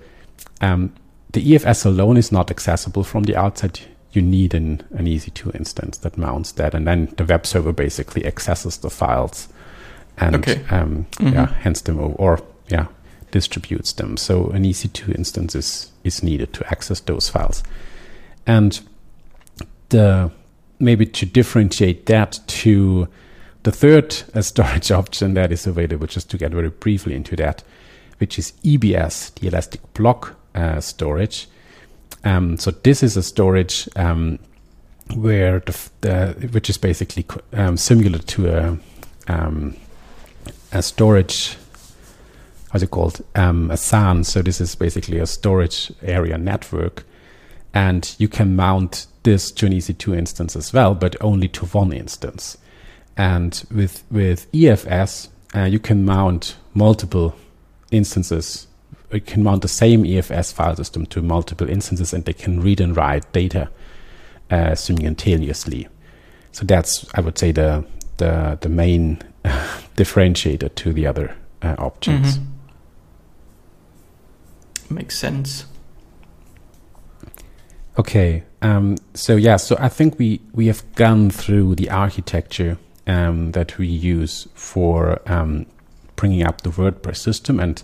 um, 0.61 0.95
the 1.33 1.45
EFS 1.53 1.85
alone 1.87 2.17
is 2.17 2.33
not 2.33 2.51
accessible 2.51 3.05
from 3.05 3.25
the 3.25 3.37
outside. 3.37 3.81
You 4.13 4.23
need 4.23 4.55
an, 4.55 4.83
an 4.91 5.07
EC2 5.07 5.55
instance 5.55 5.99
that 5.99 6.19
mounts 6.19 6.53
that, 6.53 6.75
and 6.75 6.87
then 6.87 7.13
the 7.17 7.25
web 7.25 7.47
server 7.47 7.73
basically 7.73 8.27
accesses 8.27 8.77
the 8.79 8.91
files 8.91 9.49
and 10.19 10.37
okay. 10.37 10.63
Um, 10.71 11.07
mm-hmm. 11.13 11.35
yeah, 11.35 11.47
hands 11.47 11.83
them 11.83 11.99
over, 11.99 12.15
or 12.15 12.41
yeah, 12.69 12.87
distributes 13.33 13.93
them. 13.95 14.17
So 14.17 14.51
an 14.51 14.63
EC2 14.63 15.17
instance 15.17 15.57
is 15.57 15.91
is 16.05 16.23
needed 16.23 16.53
to 16.53 16.67
access 16.69 17.01
those 17.01 17.29
files, 17.29 17.65
and 18.47 18.81
the 19.89 20.31
maybe 20.79 21.07
to 21.07 21.27
differentiate 21.27 22.07
that 22.07 22.39
to 22.47 23.09
the 23.63 23.73
third 23.73 24.23
uh, 24.35 24.43
storage 24.43 24.91
option 25.01 25.35
that 25.35 25.51
is 25.51 25.67
available, 25.67 26.07
just 26.07 26.31
to 26.31 26.39
get 26.39 26.53
very 26.53 26.71
briefly 26.71 27.15
into 27.15 27.37
that, 27.37 27.65
which 28.19 28.39
is 28.39 28.53
EBS, 28.65 29.35
the 29.35 29.49
Elastic 29.49 29.81
Block 29.95 30.37
uh, 30.55 30.81
Storage. 30.81 31.49
Um, 32.25 32.57
so 32.57 32.71
this 32.71 33.03
is 33.03 33.17
a 33.17 33.23
storage 33.23 33.89
um, 33.97 34.39
where 35.15 35.61
the, 35.61 35.91
the, 36.03 36.49
which 36.53 36.71
is 36.71 36.79
basically 36.79 37.27
um, 37.53 37.77
similar 37.77 38.19
to 38.19 38.49
a 38.49 38.79
um, 39.29 39.77
a 40.73 40.83
storage 40.83 41.57
how's 42.73 42.83
it 42.83 42.91
called 42.91 43.23
um, 43.35 43.71
a 43.71 43.77
SAN. 43.77 44.25
So 44.25 44.41
this 44.41 44.61
is 44.61 44.75
basically 44.75 45.19
a 45.19 45.27
storage 45.27 45.93
area 46.03 46.39
network, 46.39 47.05
and 47.75 48.15
you 48.19 48.29
can 48.29 48.57
mount 48.57 49.07
this 49.25 49.51
to 49.53 49.67
an 49.67 49.73
EC2 49.73 50.17
instance 50.17 50.57
as 50.57 50.73
well, 50.73 50.95
but 50.95 51.15
only 51.21 51.49
to 51.49 51.67
one 51.67 51.93
instance. 51.93 52.57
And 53.17 53.63
with 53.71 54.03
with 54.11 54.51
EFS, 54.53 55.29
uh, 55.55 55.65
you 55.65 55.79
can 55.79 56.05
mount 56.05 56.57
multiple 56.75 57.35
instances. 57.91 58.67
You 59.13 59.21
can 59.21 59.43
mount 59.43 59.61
the 59.61 59.69
same 59.69 60.05
EFS 60.05 60.53
file 60.55 60.75
system 60.75 61.05
to 61.07 61.21
multiple 61.21 61.69
instances, 61.69 62.15
and 62.15 62.25
they 62.25 62.33
can 62.33 62.61
read 62.63 62.81
and 62.81 62.97
write 62.97 63.31
data 63.33 63.69
uh, 64.51 64.75
simultaneously. 64.75 65.89
So 66.53 66.65
that's, 66.65 67.07
I 67.15 67.21
would 67.21 67.39
say, 67.39 67.53
the 67.53 67.85
the 68.17 68.57
the 68.63 68.71
main 68.71 69.19
differentiator 69.97 70.75
to 70.75 70.93
the 70.95 71.07
other 71.07 71.37
uh, 71.61 71.75
options. 71.79 72.39
Mhm. 72.39 72.47
Makes 74.93 75.19
sense. 75.19 75.65
Okay. 77.99 78.45
Um, 78.61 78.97
so 79.15 79.37
yeah, 79.37 79.57
so 79.57 79.77
I 79.79 79.89
think 79.89 80.19
we 80.19 80.41
we 80.53 80.67
have 80.67 80.83
gone 80.95 81.31
through 81.31 81.75
the 81.77 81.91
architecture 81.91 82.79
um, 83.07 83.53
that 83.53 83.79
we 83.79 83.87
use 83.87 84.49
for 84.55 85.21
um, 85.27 85.67
bringing 86.17 86.45
up 86.45 86.61
the 86.61 86.71
WordPress 86.71 87.17
system, 87.17 87.59
and 87.59 87.83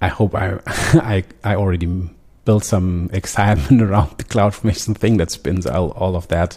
I 0.00 0.08
hope 0.08 0.34
I 0.34 0.60
I, 0.66 1.24
I 1.42 1.56
already 1.56 2.08
built 2.44 2.64
some 2.64 3.10
excitement 3.12 3.82
around 3.82 4.16
the 4.18 4.24
CloudFormation 4.24 4.96
thing 4.96 5.16
that 5.18 5.30
spins 5.30 5.66
all, 5.66 5.90
all 5.90 6.16
of 6.16 6.28
that, 6.28 6.56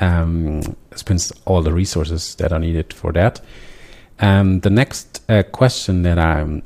um, 0.00 0.76
spins 0.94 1.32
all 1.46 1.62
the 1.62 1.72
resources 1.72 2.34
that 2.36 2.52
are 2.52 2.58
needed 2.58 2.92
for 2.92 3.12
that. 3.12 3.40
Um, 4.18 4.60
the 4.60 4.70
next 4.70 5.22
uh, 5.30 5.42
question 5.44 6.02
that 6.02 6.18
I'm 6.18 6.62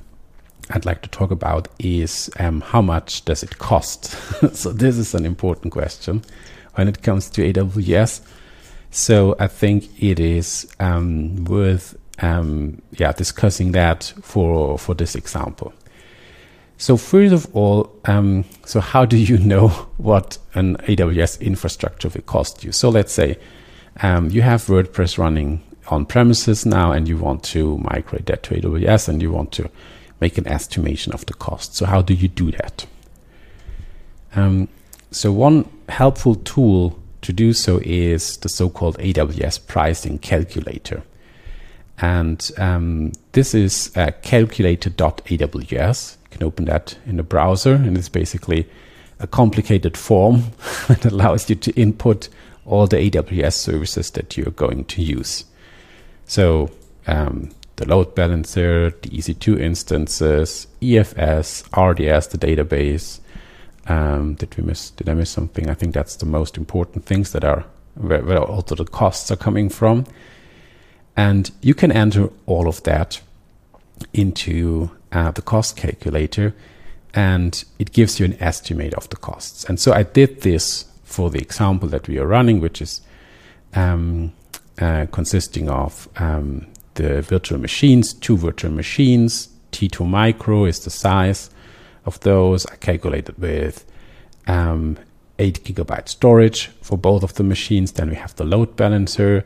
I'd 0.70 0.84
like 0.84 1.02
to 1.02 1.08
talk 1.08 1.30
about 1.30 1.68
is 1.78 2.30
um, 2.38 2.60
how 2.60 2.80
much 2.80 3.24
does 3.24 3.42
it 3.42 3.58
cost? 3.58 4.04
so 4.54 4.72
this 4.72 4.96
is 4.96 5.14
an 5.14 5.26
important 5.26 5.72
question 5.72 6.22
when 6.74 6.88
it 6.88 7.02
comes 7.02 7.28
to 7.30 7.52
AWS. 7.52 8.20
So 8.90 9.36
I 9.38 9.48
think 9.48 10.02
it 10.02 10.20
is 10.20 10.66
um, 10.80 11.44
worth 11.44 11.96
um, 12.22 12.80
yeah 12.92 13.12
discussing 13.12 13.72
that 13.72 14.12
for 14.22 14.78
for 14.78 14.94
this 14.94 15.14
example. 15.14 15.72
So 16.76 16.96
first 16.96 17.32
of 17.32 17.54
all, 17.56 17.92
um, 18.04 18.44
so 18.64 18.80
how 18.80 19.04
do 19.04 19.16
you 19.16 19.38
know 19.38 19.68
what 19.96 20.38
an 20.54 20.76
AWS 20.78 21.40
infrastructure 21.40 22.08
will 22.08 22.22
cost 22.22 22.64
you? 22.64 22.72
So 22.72 22.88
let's 22.88 23.12
say 23.12 23.38
um, 24.02 24.30
you 24.30 24.42
have 24.42 24.62
WordPress 24.62 25.18
running 25.18 25.62
on 25.88 26.06
premises 26.06 26.64
now, 26.64 26.92
and 26.92 27.06
you 27.06 27.18
want 27.18 27.42
to 27.44 27.78
migrate 27.78 28.26
that 28.26 28.42
to 28.44 28.54
AWS, 28.54 29.08
and 29.08 29.20
you 29.20 29.30
want 29.30 29.52
to 29.52 29.70
make 30.20 30.38
an 30.38 30.46
estimation 30.46 31.12
of 31.12 31.26
the 31.26 31.34
cost. 31.34 31.74
So 31.74 31.86
how 31.86 32.02
do 32.02 32.14
you 32.14 32.28
do 32.28 32.50
that? 32.52 32.86
Um, 34.34 34.68
so 35.10 35.32
one 35.32 35.68
helpful 35.88 36.34
tool 36.34 36.98
to 37.22 37.32
do 37.32 37.52
so 37.52 37.80
is 37.82 38.36
the 38.38 38.48
so-called 38.48 38.98
AWS 38.98 39.66
pricing 39.66 40.18
calculator. 40.18 41.02
And 41.98 42.50
um, 42.58 43.12
this 43.32 43.54
is 43.54 43.90
uh, 43.96 44.10
calculator.aws. 44.22 46.16
You 46.22 46.28
can 46.30 46.42
open 46.42 46.64
that 46.66 46.98
in 47.06 47.16
the 47.16 47.22
browser, 47.22 47.74
and 47.74 47.96
it's 47.96 48.08
basically 48.08 48.68
a 49.20 49.26
complicated 49.26 49.96
form 49.96 50.44
that 50.88 51.04
allows 51.04 51.48
you 51.48 51.56
to 51.56 51.72
input 51.72 52.28
all 52.66 52.86
the 52.86 52.96
AWS 52.96 53.54
services 53.54 54.10
that 54.12 54.36
you're 54.36 54.50
going 54.50 54.84
to 54.86 55.02
use. 55.02 55.44
So 56.26 56.70
um, 57.06 57.50
the 57.76 57.88
load 57.88 58.14
balancer, 58.14 58.90
the 58.90 59.08
EC2 59.08 59.60
instances, 59.60 60.66
EFS, 60.80 61.64
RDS, 61.76 62.28
the 62.28 62.38
database. 62.38 63.20
Um, 63.86 64.34
did 64.34 64.56
we 64.56 64.64
miss? 64.64 64.90
Did 64.90 65.08
I 65.08 65.14
miss 65.14 65.30
something? 65.30 65.68
I 65.68 65.74
think 65.74 65.94
that's 65.94 66.16
the 66.16 66.26
most 66.26 66.56
important 66.56 67.04
things 67.04 67.32
that 67.32 67.44
are 67.44 67.64
where, 67.94 68.22
where 68.22 68.38
also 68.38 68.74
the 68.74 68.84
costs 68.84 69.30
are 69.30 69.36
coming 69.36 69.68
from. 69.68 70.06
And 71.16 71.50
you 71.60 71.74
can 71.74 71.92
enter 71.92 72.30
all 72.46 72.68
of 72.68 72.82
that 72.84 73.20
into 74.12 74.90
uh, 75.12 75.30
the 75.30 75.42
cost 75.42 75.76
calculator, 75.76 76.54
and 77.12 77.64
it 77.78 77.92
gives 77.92 78.18
you 78.18 78.24
an 78.24 78.36
estimate 78.40 78.94
of 78.94 79.08
the 79.10 79.16
costs. 79.16 79.64
And 79.64 79.78
so 79.78 79.92
I 79.92 80.02
did 80.02 80.40
this 80.40 80.86
for 81.04 81.30
the 81.30 81.38
example 81.38 81.88
that 81.90 82.08
we 82.08 82.18
are 82.18 82.26
running, 82.26 82.60
which 82.60 82.82
is 82.82 83.00
um, 83.74 84.32
uh, 84.80 85.06
consisting 85.12 85.68
of 85.68 86.08
um, 86.16 86.66
the 86.94 87.22
virtual 87.22 87.58
machines, 87.58 88.12
two 88.12 88.36
virtual 88.36 88.70
machines. 88.70 89.48
T2 89.72 90.06
micro 90.08 90.64
is 90.64 90.84
the 90.84 90.90
size 90.90 91.50
of 92.04 92.20
those. 92.20 92.66
I 92.66 92.76
calculated 92.76 93.36
with 93.38 93.84
um, 94.46 94.98
8 95.38 95.64
gigabyte 95.64 96.08
storage 96.08 96.68
for 96.80 96.96
both 96.96 97.22
of 97.22 97.34
the 97.34 97.42
machines. 97.42 97.92
Then 97.92 98.10
we 98.10 98.16
have 98.16 98.34
the 98.36 98.44
load 98.44 98.76
balancer, 98.76 99.44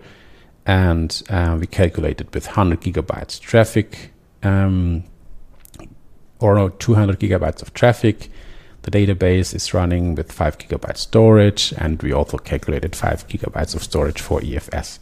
and 0.67 1.23
uh, 1.31 1.57
we 1.59 1.67
calculated 1.67 2.35
with 2.35 2.47
100 2.47 2.81
gigabytes 2.81 3.41
traffic, 3.41 4.13
um, 4.43 5.05
or 6.41 6.55
no, 6.55 6.69
200 6.69 7.19
gigabytes 7.19 7.63
of 7.63 7.73
traffic. 7.73 8.31
The 8.83 8.91
database 8.91 9.55
is 9.55 9.75
running 9.75 10.15
with 10.15 10.31
5 10.31 10.59
gigabyte 10.59 10.99
storage, 10.99 11.73
and 11.79 12.01
we 12.03 12.13
also 12.13 12.39
calculated 12.39 12.95
5 12.95 13.27
gigabytes 13.29 13.75
of 13.75 13.83
storage 13.83 14.21
for 14.21 14.41
EFS. 14.41 14.99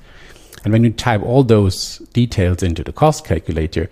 And 0.67 0.73
when 0.73 0.83
you 0.83 0.91
type 0.91 1.23
all 1.23 1.45
those 1.45 1.99
details 2.13 2.61
into 2.61 2.83
the 2.83 2.93
cost 2.93 3.25
calculator, 3.25 3.89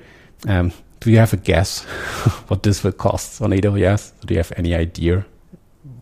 um, 0.49 0.73
do 0.99 1.13
you 1.13 1.19
have 1.19 1.33
a 1.33 1.37
guess 1.37 1.85
what 2.49 2.65
this 2.65 2.83
will 2.83 2.91
cost 2.91 3.41
on 3.41 3.51
AWS? 3.53 4.11
Do 4.27 4.35
you 4.35 4.39
have 4.39 4.53
any 4.57 4.75
idea? 4.75 5.25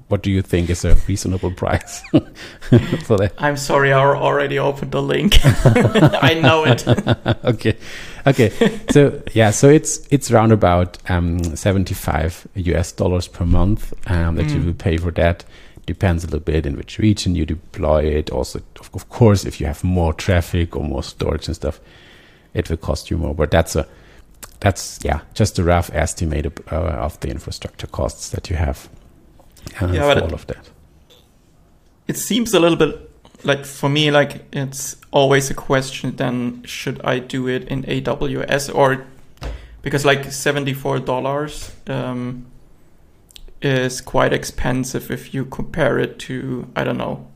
What 0.09 0.23
do 0.23 0.31
you 0.31 0.41
think 0.41 0.71
is 0.71 0.83
a 0.87 0.95
reasonable 1.07 1.51
price 1.51 2.01
for 3.05 3.19
that? 3.19 3.35
I'm 3.37 3.59
sorry, 3.59 3.93
I 3.93 4.01
already 4.03 4.59
opened 4.59 4.93
the 4.93 5.03
link. 5.03 5.41
I 5.45 6.41
know 6.43 6.65
it. 6.65 6.89
okay, 7.45 7.77
okay. 8.27 8.81
So 8.91 9.23
yeah, 9.35 9.51
so 9.51 9.69
it's 9.69 10.07
it's 10.11 10.31
around 10.31 10.53
about 10.53 10.97
um, 11.11 11.43
seventy 11.55 11.93
five 11.95 12.47
US 12.55 12.93
dollars 12.93 13.29
per 13.29 13.45
month 13.45 13.93
um, 14.11 14.37
that 14.37 14.49
you 14.55 14.61
Mm. 14.61 14.65
will 14.67 14.75
pay 14.75 14.97
for 14.97 15.11
that. 15.13 15.45
Depends 15.87 16.25
a 16.25 16.27
little 16.27 16.41
bit 16.41 16.65
in 16.67 16.77
which 16.77 16.99
region 16.99 17.35
you 17.35 17.45
deploy 17.45 18.05
it. 18.05 18.31
Also, 18.31 18.61
of, 18.95 19.09
course, 19.09 19.45
if 19.45 19.61
you 19.61 19.67
have 19.67 19.83
more 19.83 20.13
traffic 20.13 20.77
or 20.77 20.85
more 20.85 21.03
storage 21.03 21.49
and 21.49 21.57
stuff, 21.57 21.81
it 22.55 22.71
will 22.71 22.77
cost 22.77 23.11
you 23.11 23.19
more. 23.19 23.35
But 23.35 23.51
that's 23.51 23.75
a 23.77 23.87
that's 24.61 25.01
yeah, 25.03 25.21
just 25.35 25.59
a 25.59 25.65
rough 25.65 25.91
estimate 25.93 26.47
of, 26.47 26.53
uh, 26.73 27.05
of 27.05 27.19
the 27.21 27.29
infrastructure 27.29 27.89
costs 27.89 28.29
that 28.31 28.49
you 28.49 28.57
have 28.57 28.89
uh, 29.81 29.87
Yeah, 29.87 30.15
for 30.15 30.21
all 30.23 30.35
of 30.35 30.47
that. 30.47 30.71
it 32.07 32.17
seems 32.17 32.55
a 32.55 32.61
little 32.61 32.77
bit 32.79 33.11
like 33.45 33.65
for 33.65 33.89
me 33.89 34.11
like 34.13 34.45
it's 34.53 34.97
always 35.11 35.51
a 35.51 35.55
question 35.55 36.15
then 36.17 36.63
should 36.65 37.01
i 37.03 37.19
do 37.19 37.49
it 37.49 37.65
in 37.69 37.83
aws 37.85 38.73
or 38.73 39.05
because 39.83 40.05
like 40.05 40.27
$74 40.27 41.91
um, 41.91 42.47
is 43.65 44.01
quite 44.01 44.33
expensive 44.33 45.11
if 45.11 45.33
you 45.35 45.45
compare 45.45 45.99
it 45.99 46.19
to 46.19 46.67
i 46.77 46.85
don't 46.85 46.99
know 46.99 47.27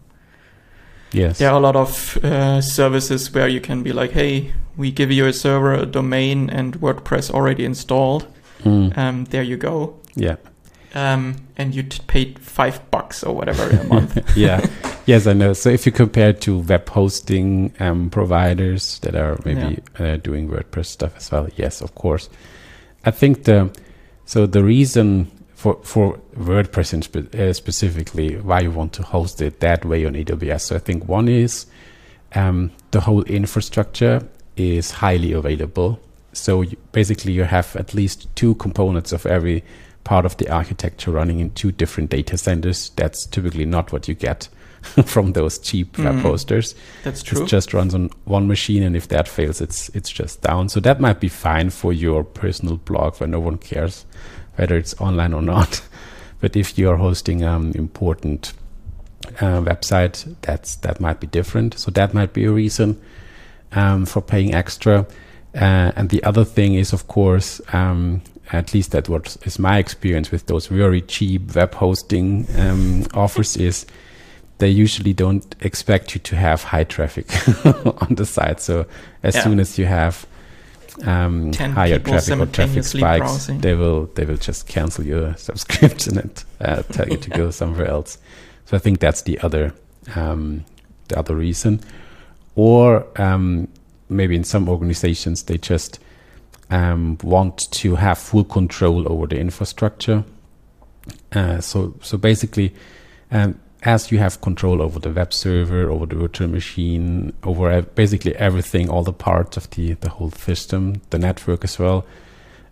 Yes. 1.12 1.38
there 1.38 1.50
are 1.50 1.56
a 1.56 1.60
lot 1.60 1.76
of 1.76 2.16
uh, 2.24 2.60
services 2.60 3.32
where 3.32 3.48
you 3.48 3.60
can 3.60 3.82
be 3.82 3.92
like 3.92 4.10
hey 4.10 4.52
we 4.76 4.90
give 4.90 5.10
you 5.12 5.26
a 5.26 5.32
server 5.32 5.72
a 5.72 5.86
domain 5.86 6.50
and 6.50 6.74
wordpress 6.80 7.30
already 7.30 7.64
installed 7.64 8.26
Mm, 8.64 8.96
um, 8.98 9.24
there 9.26 9.42
you 9.42 9.56
go 9.58 9.94
yeah. 10.14 10.36
um, 10.94 11.36
and 11.58 11.74
you 11.74 11.84
paid 12.08 12.38
five 12.38 12.80
bucks 12.90 13.22
or 13.22 13.34
whatever 13.36 13.68
a 13.68 13.84
month 13.84 14.16
yeah. 14.36 14.66
Yes, 15.04 15.26
I 15.28 15.34
know. 15.34 15.52
So 15.52 15.68
if 15.68 15.86
you 15.86 15.92
compare 15.92 16.32
to 16.32 16.58
web 16.58 16.88
hosting 16.88 17.72
um, 17.78 18.10
providers 18.10 18.98
that 19.00 19.14
are 19.14 19.38
maybe 19.44 19.80
uh, 20.00 20.16
doing 20.16 20.48
WordPress 20.48 20.86
stuff 20.86 21.16
as 21.16 21.30
well, 21.30 21.48
yes, 21.54 21.80
of 21.80 21.94
course. 21.94 22.28
I 23.04 23.12
think 23.12 23.44
the 23.44 23.70
so 24.24 24.46
the 24.46 24.64
reason 24.64 25.30
for 25.66 25.80
for 25.82 26.18
WordPress 26.38 26.92
in 26.94 27.02
spe- 27.02 27.34
uh, 27.34 27.52
specifically 27.52 28.36
why 28.36 28.60
you 28.60 28.70
want 28.70 28.92
to 28.92 29.02
host 29.02 29.42
it 29.42 29.58
that 29.60 29.84
way 29.84 30.04
on 30.06 30.14
AWS. 30.14 30.60
So 30.60 30.76
I 30.76 30.78
think 30.78 31.08
one 31.08 31.28
is 31.28 31.66
um, 32.34 32.70
the 32.92 33.00
whole 33.00 33.22
infrastructure 33.24 34.22
is 34.56 34.90
highly 34.92 35.32
available. 35.32 35.98
So 36.32 36.62
you, 36.62 36.76
basically, 36.92 37.32
you 37.32 37.44
have 37.44 37.74
at 37.76 37.94
least 37.94 38.28
two 38.36 38.54
components 38.56 39.12
of 39.12 39.26
every 39.26 39.64
part 40.04 40.24
of 40.24 40.36
the 40.36 40.48
architecture 40.50 41.10
running 41.10 41.40
in 41.40 41.50
two 41.50 41.72
different 41.72 42.10
data 42.10 42.36
centers. 42.38 42.90
That's 42.96 43.26
typically 43.26 43.64
not 43.64 43.92
what 43.92 44.06
you 44.06 44.14
get 44.14 44.48
from 45.04 45.32
those 45.32 45.58
cheap 45.58 45.98
web 45.98 46.14
Mm. 46.16 46.22
hosters. 46.22 46.74
that's 47.02 47.22
true 47.24 47.42
It 47.42 47.48
just 47.48 47.74
runs 47.74 47.92
on 47.94 48.10
one 48.24 48.46
machine, 48.46 48.84
and 48.84 48.94
if 48.96 49.08
that 49.08 49.26
fails, 49.26 49.60
it's 49.60 49.88
it's 49.96 50.10
just 50.12 50.42
down. 50.42 50.68
So 50.68 50.78
that 50.80 51.00
might 51.00 51.18
be 51.18 51.28
fine 51.28 51.70
for 51.70 51.92
your 51.92 52.22
personal 52.22 52.76
blog 52.76 53.16
where 53.18 53.28
no 53.28 53.40
one 53.40 53.58
cares 53.58 54.04
whether 54.56 54.76
it's 54.76 54.94
online 55.00 55.32
or 55.34 55.42
not. 55.42 55.82
But 56.40 56.54
if 56.56 56.78
you 56.78 56.90
are 56.90 56.96
hosting 56.98 57.42
um 57.44 57.72
important 57.74 58.52
uh, 59.40 59.60
website, 59.62 60.34
that's 60.42 60.76
that 60.76 61.00
might 61.00 61.18
be 61.20 61.26
different. 61.26 61.78
So 61.78 61.90
that 61.92 62.12
might 62.14 62.32
be 62.32 62.44
a 62.44 62.52
reason. 62.52 62.96
um, 63.72 64.06
for 64.06 64.22
paying 64.22 64.54
extra. 64.54 65.06
Uh, 65.54 65.90
and 65.96 66.08
the 66.10 66.22
other 66.24 66.44
thing 66.44 66.74
is, 66.74 66.92
of 66.92 67.06
course, 67.08 67.60
um, 67.74 68.20
at 68.52 68.72
least 68.74 68.92
that 68.92 69.08
what 69.08 69.36
is 69.44 69.58
my 69.58 69.78
experience 69.78 70.30
with 70.30 70.46
those 70.46 70.68
very 70.68 71.00
cheap 71.02 71.54
web 71.56 71.74
hosting 71.74 72.46
um, 72.58 73.02
offers 73.14 73.56
is 73.56 73.84
they 74.58 74.68
usually 74.68 75.12
don't 75.12 75.56
expect 75.60 76.14
you 76.14 76.20
to 76.20 76.36
have 76.36 76.62
high 76.62 76.84
traffic 76.84 77.26
on 78.02 78.14
the 78.14 78.24
site. 78.24 78.60
So 78.60 78.86
as 79.22 79.34
Yeah. 79.34 79.42
soon 79.44 79.60
as 79.60 79.78
you 79.78 79.86
have 79.86 80.26
um, 81.04 81.52
higher 81.52 81.98
traffic 81.98 82.38
or 82.38 82.46
traffic 82.46 82.84
spikes, 82.84 83.18
browsing. 83.18 83.60
they 83.60 83.74
will 83.74 84.06
they 84.14 84.24
will 84.24 84.36
just 84.36 84.66
cancel 84.66 85.04
your 85.04 85.36
subscription 85.36 86.18
and 86.18 86.44
uh, 86.60 86.82
tell 86.82 87.08
you 87.08 87.16
to 87.18 87.30
go 87.30 87.50
somewhere 87.50 87.86
else. 87.86 88.18
So 88.64 88.76
I 88.76 88.80
think 88.80 89.00
that's 89.00 89.22
the 89.22 89.38
other 89.40 89.74
um, 90.14 90.64
the 91.08 91.18
other 91.18 91.34
reason, 91.34 91.80
or 92.54 93.06
um, 93.20 93.68
maybe 94.08 94.36
in 94.36 94.44
some 94.44 94.68
organizations 94.68 95.44
they 95.44 95.58
just 95.58 95.98
um, 96.70 97.18
want 97.22 97.70
to 97.72 97.96
have 97.96 98.18
full 98.18 98.44
control 98.44 99.10
over 99.10 99.26
the 99.26 99.38
infrastructure. 99.38 100.24
Uh, 101.32 101.60
so 101.60 101.94
so 102.02 102.16
basically, 102.16 102.74
um, 103.30 103.58
as 103.82 104.10
you 104.10 104.18
have 104.18 104.40
control 104.40 104.82
over 104.82 104.98
the 104.98 105.10
web 105.10 105.32
server, 105.32 105.90
over 105.90 106.06
the 106.06 106.16
virtual 106.16 106.48
machine, 106.48 107.32
over 107.42 107.82
basically 107.82 108.34
everything, 108.36 108.88
all 108.88 109.02
the 109.02 109.12
parts 109.12 109.56
of 109.56 109.70
the 109.70 109.94
the 109.94 110.08
whole 110.08 110.30
system, 110.30 111.00
the 111.10 111.18
network 111.18 111.64
as 111.64 111.78
well. 111.78 112.04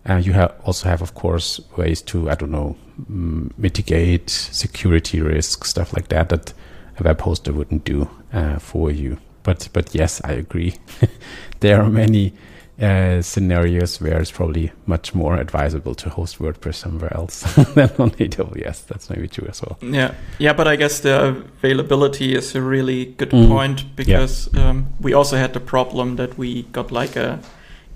Uh, 0.07 0.17
you 0.17 0.33
also 0.63 0.87
have, 0.87 1.01
of 1.01 1.15
course, 1.15 1.59
ways 1.77 2.01
to 2.01 2.29
I 2.29 2.35
don't 2.35 2.51
know 2.51 2.75
mm, 3.11 3.51
mitigate 3.57 4.29
security 4.29 5.21
risks, 5.21 5.69
stuff 5.69 5.93
like 5.93 6.09
that 6.09 6.29
that 6.29 6.53
a 6.99 7.03
web 7.03 7.19
hoster 7.19 7.53
wouldn't 7.53 7.83
do 7.85 8.09
uh, 8.33 8.59
for 8.59 8.91
you. 8.91 9.17
But 9.43 9.69
but 9.73 9.93
yes, 9.95 10.21
I 10.23 10.33
agree. 10.33 10.75
there 11.59 11.81
are 11.81 11.89
many 11.89 12.33
uh, 12.81 13.21
scenarios 13.21 14.01
where 14.01 14.19
it's 14.19 14.31
probably 14.31 14.71
much 14.85 15.15
more 15.15 15.37
advisable 15.37 15.95
to 15.95 16.09
host 16.09 16.39
WordPress 16.39 16.75
somewhere 16.75 17.13
else 17.15 17.41
than 17.75 17.89
on 17.99 18.11
AWS. 18.11 18.85
That's 18.87 19.09
maybe 19.09 19.27
true 19.27 19.47
as 19.49 19.61
well. 19.61 19.77
Yeah, 19.81 20.13
yeah, 20.39 20.53
but 20.53 20.67
I 20.67 20.75
guess 20.75 20.99
the 20.99 21.43
availability 21.63 22.35
is 22.35 22.55
a 22.55 22.61
really 22.61 23.05
good 23.17 23.29
Mm. 23.31 23.47
point 23.47 23.95
because 23.95 24.49
um, 24.57 24.87
we 24.99 25.13
also 25.13 25.37
had 25.37 25.53
the 25.53 25.59
problem 25.59 26.15
that 26.17 26.37
we 26.37 26.63
got 26.73 26.91
like 26.91 27.15
a 27.15 27.39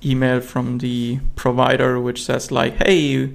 email 0.05 0.39
from 0.39 0.77
the 0.77 1.19
provider 1.35 1.99
which 1.99 2.23
says 2.23 2.51
like, 2.51 2.75
"Hey, 2.77 3.29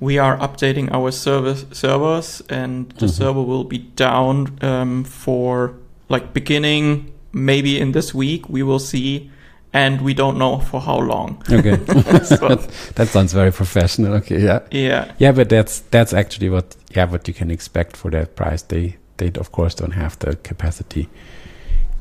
we 0.00 0.18
are 0.18 0.36
updating 0.38 0.90
our 0.92 1.12
service 1.12 1.64
servers 1.72 2.42
and 2.48 2.90
the 2.98 3.06
Mhm. 3.06 3.10
server 3.10 3.42
will 3.42 3.64
be 3.64 3.78
down 3.96 4.58
um, 4.62 5.04
for 5.04 5.74
like 6.08 6.32
beginning 6.34 7.12
maybe 7.32 7.78
in 7.78 7.92
this 7.92 8.12
week. 8.14 8.48
We 8.48 8.62
will 8.64 8.80
see." 8.80 9.30
And 9.74 10.02
we 10.02 10.12
don't 10.12 10.36
know 10.36 10.58
for 10.58 10.80
how 10.80 10.98
long. 10.98 11.42
Okay, 11.50 11.76
So, 12.24 12.48
that 12.94 13.08
sounds 13.08 13.32
very 13.32 13.50
professional. 13.50 14.14
Okay, 14.14 14.38
yeah, 14.38 14.60
yeah, 14.70 15.12
yeah, 15.18 15.32
but 15.32 15.48
that's 15.48 15.80
that's 15.90 16.12
actually 16.12 16.50
what 16.50 16.76
yeah 16.90 17.06
what 17.06 17.26
you 17.26 17.34
can 17.34 17.50
expect 17.50 17.96
for 17.96 18.10
that 18.10 18.36
price. 18.36 18.62
They 18.62 18.96
they 19.16 19.32
of 19.40 19.50
course 19.52 19.74
don't 19.74 19.92
have 19.92 20.18
the 20.18 20.36
capacity 20.36 21.08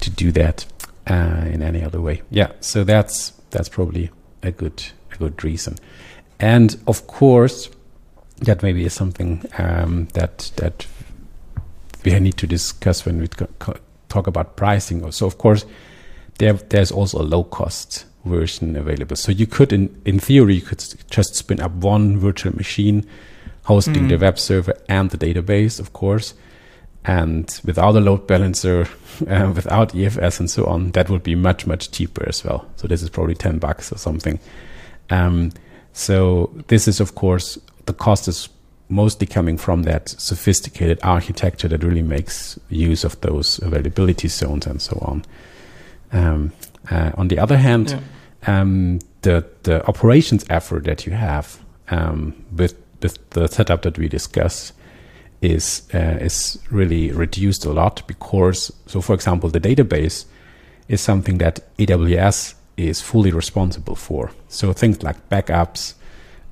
to 0.02 0.10
do 0.10 0.32
that 0.34 0.66
uh, 1.08 1.46
in 1.50 1.62
any 1.62 1.82
other 1.82 2.02
way. 2.02 2.24
Yeah, 2.30 2.52
so 2.60 2.84
that's 2.84 3.32
that's 3.52 3.70
probably 3.70 4.12
a 4.44 4.52
good 4.52 4.84
a 5.14 5.18
good 5.18 5.42
reason, 5.44 5.78
and 6.40 6.78
of 6.88 7.08
course 7.08 7.70
that 8.42 8.64
maybe 8.64 8.86
is 8.86 8.94
something 8.94 9.46
um, 9.58 10.08
that 10.14 10.52
that 10.58 10.86
we 12.04 12.20
need 12.20 12.38
to 12.38 12.48
discuss 12.48 13.06
when 13.06 13.20
we 13.20 13.28
talk 14.10 14.28
about 14.28 14.56
pricing. 14.56 15.10
So 15.12 15.26
of 15.26 15.38
course 15.38 15.66
there 16.38 16.54
there's 16.54 16.92
also 16.92 17.22
a 17.22 17.24
low 17.24 17.44
cost 17.44 18.06
version 18.26 18.76
available. 18.76 19.16
So 19.16 19.32
you 19.32 19.48
could 19.48 19.74
in 19.74 19.90
in 20.06 20.20
theory 20.20 20.56
you 20.56 20.62
could 20.62 20.84
just 21.10 21.36
spin 21.36 21.60
up 21.60 21.72
one 21.72 22.18
virtual 22.18 22.56
machine 22.56 23.06
hosting 23.64 24.08
the 24.08 24.16
Mhm. 24.16 24.22
web 24.22 24.40
server 24.40 24.76
and 24.90 25.10
the 25.12 25.18
database, 25.18 25.80
of 25.80 25.94
course. 25.94 26.34
And 27.06 27.60
without 27.66 27.96
a 27.96 28.00
load 28.00 28.28
balancer, 28.28 28.88
uh, 29.30 29.52
without 29.56 29.96
EFS 29.96 30.40
and 30.40 30.50
so 30.50 30.66
on, 30.66 30.92
that 30.92 31.10
would 31.10 31.24
be 31.24 31.36
much, 31.36 31.66
much 31.68 31.92
cheaper 31.92 32.28
as 32.28 32.44
well. 32.44 32.66
So 32.76 32.88
this 32.88 33.02
is 33.04 33.10
probably 33.10 33.36
10 33.36 33.60
bucks 33.60 33.92
or 33.92 33.98
something. 33.98 34.40
Um, 35.10 35.52
so 35.94 36.52
this 36.68 36.88
is, 36.88 37.00
of 37.00 37.16
course, 37.16 37.58
the 37.86 37.94
cost 37.94 38.28
is 38.28 38.50
mostly 38.90 39.26
coming 39.28 39.58
from 39.58 39.84
that 39.84 40.10
sophisticated 40.10 41.00
architecture 41.04 41.68
that 41.70 41.84
really 41.84 42.04
makes 42.04 42.60
use 42.70 43.04
of 43.04 43.20
those 43.22 43.60
availability 43.64 44.28
zones 44.28 44.68
and 44.68 44.82
so 44.82 44.98
on. 45.02 45.24
Um, 46.12 46.52
uh, 46.90 47.12
on 47.16 47.28
the 47.28 47.40
other 47.40 47.58
hand, 47.58 48.00
yeah. 48.48 48.62
um, 48.62 49.00
the 49.22 49.46
the 49.64 49.86
operations 49.88 50.46
effort 50.50 50.84
that 50.86 51.06
you 51.06 51.14
have 51.14 51.60
um, 51.90 52.34
with 52.56 52.76
with 53.02 53.30
the 53.32 53.48
setup 53.48 53.82
that 53.84 53.98
we 53.98 54.08
discuss 54.08 54.74
is 55.42 55.84
uh, 55.94 56.18
is 56.20 56.60
really 56.70 57.12
reduced 57.12 57.66
a 57.66 57.72
lot 57.72 58.04
because 58.08 58.72
so 58.86 59.02
for 59.02 59.14
example 59.14 59.50
the 59.50 59.60
database 59.60 60.26
is 60.88 61.02
something 61.02 61.38
that 61.38 61.60
AWS 61.78 62.56
is 62.78 63.02
fully 63.02 63.32
responsible 63.32 63.96
for. 63.96 64.32
So 64.48 64.74
things 64.74 65.02
like 65.04 65.30
backups, 65.30 65.94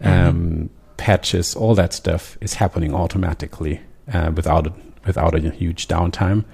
um, 0.02 0.70
patches, 0.98 1.56
all 1.56 1.76
that 1.76 1.94
stuff 1.94 2.38
is 2.42 2.56
happening 2.56 2.94
automatically 2.94 3.82
uh, 4.14 4.32
without 4.34 4.68
a, 4.68 4.74
without 5.06 5.36
a 5.36 5.40
huge 5.52 5.88
downtime. 5.88 6.46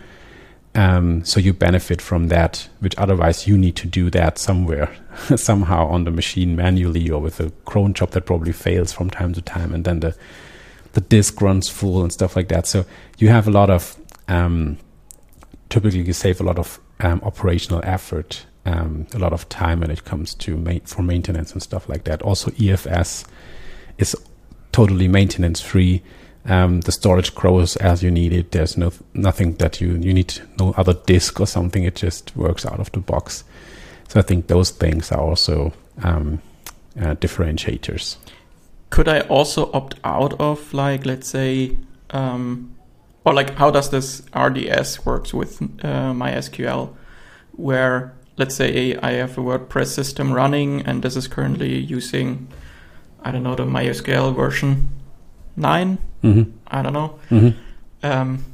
Um, 0.75 1.23
so 1.23 1.39
you 1.39 1.53
benefit 1.53 2.01
from 2.01 2.27
that, 2.27 2.67
which 2.79 2.93
otherwise 2.97 3.47
you 3.47 3.57
need 3.57 3.77
to 3.77 3.87
do 3.87 4.09
that 4.09 4.37
somewhere, 4.37 4.93
somehow 5.35 5.87
on 5.87 6.03
the 6.03 6.11
machine 6.11 6.55
manually 6.55 7.09
or 7.09 7.21
with 7.21 7.39
a 7.39 7.49
cron 7.63 7.93
job 7.93 8.11
that 8.11 8.25
probably 8.25 8.51
fails 8.51 8.91
from 8.91 9.09
time 9.09 9.33
to 9.33 9.41
time, 9.41 9.73
and 9.73 9.85
then 9.85 10.01
the 10.01 10.15
the 10.93 11.01
disk 11.01 11.41
runs 11.41 11.67
full 11.67 12.03
and 12.03 12.13
stuff 12.13 12.35
like 12.37 12.47
that. 12.47 12.65
So 12.67 12.85
you 13.17 13.27
have 13.29 13.47
a 13.47 13.51
lot 13.51 13.69
of 13.69 13.97
um, 14.27 14.77
typically 15.69 16.01
you 16.01 16.13
save 16.13 16.39
a 16.39 16.43
lot 16.43 16.57
of 16.57 16.79
um, 17.01 17.21
operational 17.23 17.81
effort, 17.83 18.45
um, 18.65 19.07
a 19.13 19.19
lot 19.19 19.33
of 19.33 19.47
time 19.49 19.81
when 19.81 19.91
it 19.91 20.05
comes 20.05 20.33
to 20.35 20.57
ma- 20.57 20.79
for 20.85 21.01
maintenance 21.03 21.51
and 21.51 21.61
stuff 21.61 21.87
like 21.89 22.05
that. 22.05 22.21
Also, 22.21 22.51
EFS 22.51 23.25
is 23.97 24.15
totally 24.71 25.07
maintenance 25.07 25.61
free. 25.61 26.01
Um, 26.47 26.81
the 26.81 26.91
storage 26.91 27.33
grows 27.33 27.75
as 27.77 28.03
you 28.03 28.11
need 28.11 28.31
it. 28.31 28.51
There's 28.51 28.77
no 28.77 28.91
nothing 29.13 29.55
that 29.55 29.81
you 29.81 29.93
you 29.93 30.13
need 30.13 30.41
no 30.59 30.73
other 30.77 30.93
disk 30.93 31.39
or 31.39 31.47
something. 31.47 31.83
It 31.83 31.95
just 31.95 32.35
works 32.35 32.65
out 32.65 32.79
of 32.79 32.91
the 32.91 32.99
box. 32.99 33.43
So 34.09 34.19
I 34.19 34.23
think 34.23 34.47
those 34.47 34.69
things 34.69 35.11
are 35.11 35.21
also 35.21 35.73
um, 36.03 36.41
uh, 36.99 37.15
differentiators. 37.15 38.17
could 38.89 39.07
I 39.09 39.21
also 39.21 39.69
opt 39.73 39.95
out 40.03 40.39
of 40.39 40.73
like 40.73 41.05
let's 41.05 41.27
say 41.27 41.77
um, 42.11 42.75
or 43.25 43.33
like 43.33 43.55
how 43.55 43.71
does 43.71 43.89
this 43.89 44.21
RDS 44.33 45.05
works 45.05 45.33
with 45.33 45.61
uh, 45.61 46.13
MySQL 46.13 46.93
where 47.53 48.13
let's 48.37 48.55
say 48.55 48.95
I 48.95 49.11
have 49.13 49.37
a 49.37 49.41
WordPress 49.41 49.87
system 49.87 50.31
running 50.31 50.81
and 50.83 51.01
this 51.01 51.15
is 51.15 51.27
currently 51.27 51.77
using 51.77 52.47
I 53.23 53.31
don't 53.31 53.43
know 53.43 53.55
the 53.55 53.65
MySQL 53.65 54.35
version 54.35 54.89
9 55.57 55.97
Mm-hmm. 56.25 56.51
I 56.67 56.81
don't 56.81 56.93
know 56.93 57.19
Mm-hmm. 57.29 57.51
um, 58.11 58.45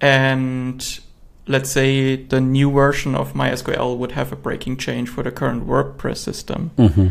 and 0.00 1.00
let's 1.46 1.70
say 1.70 2.16
the 2.16 2.40
new 2.40 2.70
version 2.70 3.14
of 3.14 3.32
MySQL 3.34 3.96
would 3.98 4.12
have 4.12 4.32
a 4.32 4.36
breaking 4.36 4.76
change 4.76 5.08
for 5.08 5.22
the 5.22 5.30
current 5.30 5.66
WordPress 5.66 6.18
system 6.18 6.70
Mm-hmm. 6.76 7.06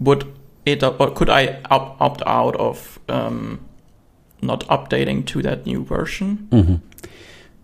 would 0.00 0.24
it 0.66 0.82
or 0.82 1.10
could 1.10 1.28
I 1.30 1.60
op- 1.70 2.00
opt 2.00 2.22
out 2.26 2.56
of 2.56 2.98
um, 3.08 3.58
not 4.40 4.66
updating 4.68 5.24
to 5.26 5.42
that 5.42 5.66
new 5.66 5.84
version? 5.84 6.48
Mm-hmm. 6.50 6.74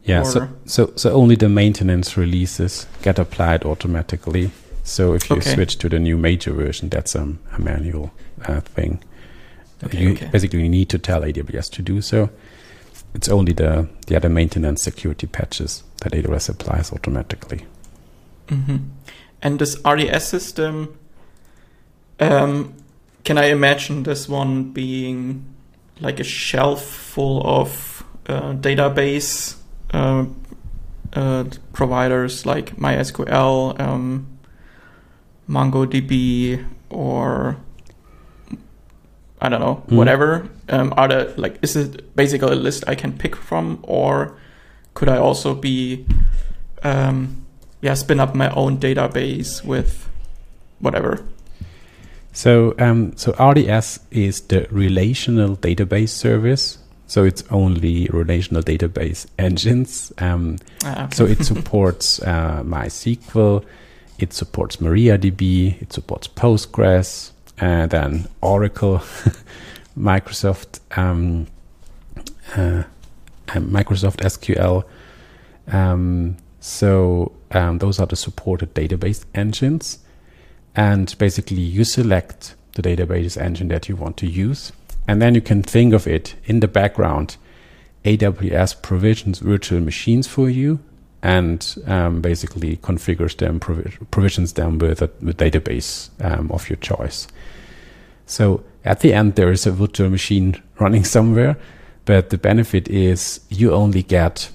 Yeah. 0.04 0.20
Or- 0.20 0.24
So, 0.24 0.48
so 0.66 0.92
so 0.96 1.10
only 1.12 1.36
the 1.36 1.48
maintenance 1.48 2.16
releases 2.20 2.86
get 3.02 3.18
applied 3.18 3.64
automatically. 3.64 4.50
So 4.84 5.14
if 5.14 5.30
you 5.30 5.36
Okay. 5.36 5.54
switch 5.54 5.78
to 5.78 5.88
the 5.88 5.98
new 5.98 6.18
major 6.18 6.52
version, 6.52 6.90
that's 6.90 7.14
um, 7.16 7.38
a 7.56 7.60
manual 7.60 8.10
uh, 8.48 8.60
thing. 8.74 8.98
Okay, 9.84 9.98
you 9.98 10.12
okay. 10.12 10.28
basically 10.28 10.68
need 10.68 10.88
to 10.90 10.98
tell 10.98 11.22
AWS 11.22 11.70
to 11.72 11.82
do 11.82 12.00
so. 12.00 12.30
It's 13.14 13.28
only 13.28 13.52
the 13.52 13.88
the 14.06 14.16
other 14.16 14.28
maintenance 14.28 14.82
security 14.82 15.26
patches 15.26 15.82
that 16.02 16.12
AWS 16.12 16.50
applies 16.50 16.92
automatically. 16.92 17.66
hmm 18.48 18.76
And 19.42 19.58
this 19.58 19.80
RDS 19.84 20.28
system, 20.28 20.98
um, 22.18 22.74
can 23.24 23.38
I 23.38 23.46
imagine 23.46 24.02
this 24.02 24.28
one 24.28 24.72
being 24.72 25.44
like 26.00 26.20
a 26.20 26.24
shelf 26.24 26.84
full 26.84 27.42
of 27.44 28.04
uh, 28.26 28.52
database 28.52 29.56
uh, 29.92 30.26
uh, 31.12 31.44
providers 31.72 32.46
like 32.46 32.76
MySQL, 32.76 33.80
um, 33.80 34.26
MongoDB, 35.48 36.64
or 36.90 37.56
I 39.42 39.48
don't 39.48 39.60
know, 39.60 39.82
Mhm. 39.88 39.96
whatever? 39.96 40.48
Um, 40.68 40.92
are 40.96 41.08
there 41.08 41.32
like 41.36 41.58
is 41.62 41.74
it 41.76 42.14
basically 42.14 42.52
a 42.52 42.56
list 42.56 42.84
I 42.86 42.94
can 42.94 43.12
pick 43.12 43.34
from, 43.36 43.78
or 43.82 44.32
could 44.94 45.08
I 45.08 45.16
also 45.16 45.54
be 45.54 46.04
um, 46.82 47.36
yeah 47.80 47.94
spin 47.94 48.20
up 48.20 48.34
my 48.34 48.50
own 48.50 48.78
database 48.78 49.64
with 49.64 50.08
whatever. 50.80 51.20
So 52.32 52.74
um, 52.78 53.12
so 53.16 53.32
RDS 53.38 54.00
is 54.10 54.40
the 54.42 54.66
relational 54.70 55.56
database 55.56 56.10
service. 56.10 56.78
So 57.06 57.24
it's 57.24 57.42
only 57.50 58.08
relational 58.12 58.62
database 58.62 59.26
engines. 59.38 60.12
Um, 60.18 60.58
Ah, 60.84 61.04
okay. 61.04 61.16
So 61.16 61.24
it 61.26 61.44
supports 61.44 62.20
uh, 62.22 62.62
MySQL, 62.64 63.64
it 64.20 64.32
supports 64.32 64.76
MariaDB, 64.76 65.82
it 65.82 65.92
supports 65.92 66.28
Postgres, 66.28 67.32
and 67.60 67.90
then 67.90 68.26
Oracle, 68.40 68.98
Microsoft, 69.98 70.80
um, 70.96 71.46
uh, 72.56 72.84
Microsoft 73.48 74.16
SQL. 74.16 74.84
Um, 75.68 76.36
so 76.60 77.32
um, 77.50 77.78
those 77.78 78.00
are 78.00 78.06
the 78.06 78.16
supported 78.16 78.74
database 78.74 79.24
engines, 79.34 79.98
and 80.74 81.16
basically 81.18 81.60
you 81.60 81.84
select 81.84 82.54
the 82.74 82.82
database 82.82 83.40
engine 83.40 83.68
that 83.68 83.88
you 83.88 83.96
want 83.96 84.16
to 84.18 84.26
use, 84.26 84.72
and 85.06 85.20
then 85.20 85.34
you 85.34 85.40
can 85.40 85.62
think 85.62 85.92
of 85.92 86.06
it 86.06 86.34
in 86.44 86.60
the 86.60 86.68
background. 86.68 87.36
AWS 88.04 88.80
provisions 88.80 89.40
virtual 89.40 89.80
machines 89.80 90.26
for 90.26 90.48
you 90.48 90.80
and 91.22 91.76
um, 91.86 92.20
basically 92.20 92.76
configures 92.78 93.36
them, 93.36 93.60
provi- 93.60 93.96
provisions 94.10 94.54
them 94.54 94.78
with 94.78 95.02
a 95.02 95.10
with 95.20 95.36
database 95.36 96.10
um, 96.24 96.50
of 96.50 96.68
your 96.68 96.76
choice. 96.76 97.28
So 98.26 98.62
at 98.84 99.00
the 99.00 99.12
end, 99.12 99.34
there 99.34 99.50
is 99.50 99.66
a 99.66 99.72
virtual 99.72 100.08
machine 100.08 100.60
running 100.80 101.04
somewhere, 101.04 101.56
but 102.04 102.30
the 102.30 102.38
benefit 102.38 102.88
is 102.88 103.40
you 103.50 103.72
only 103.72 104.02
get 104.02 104.50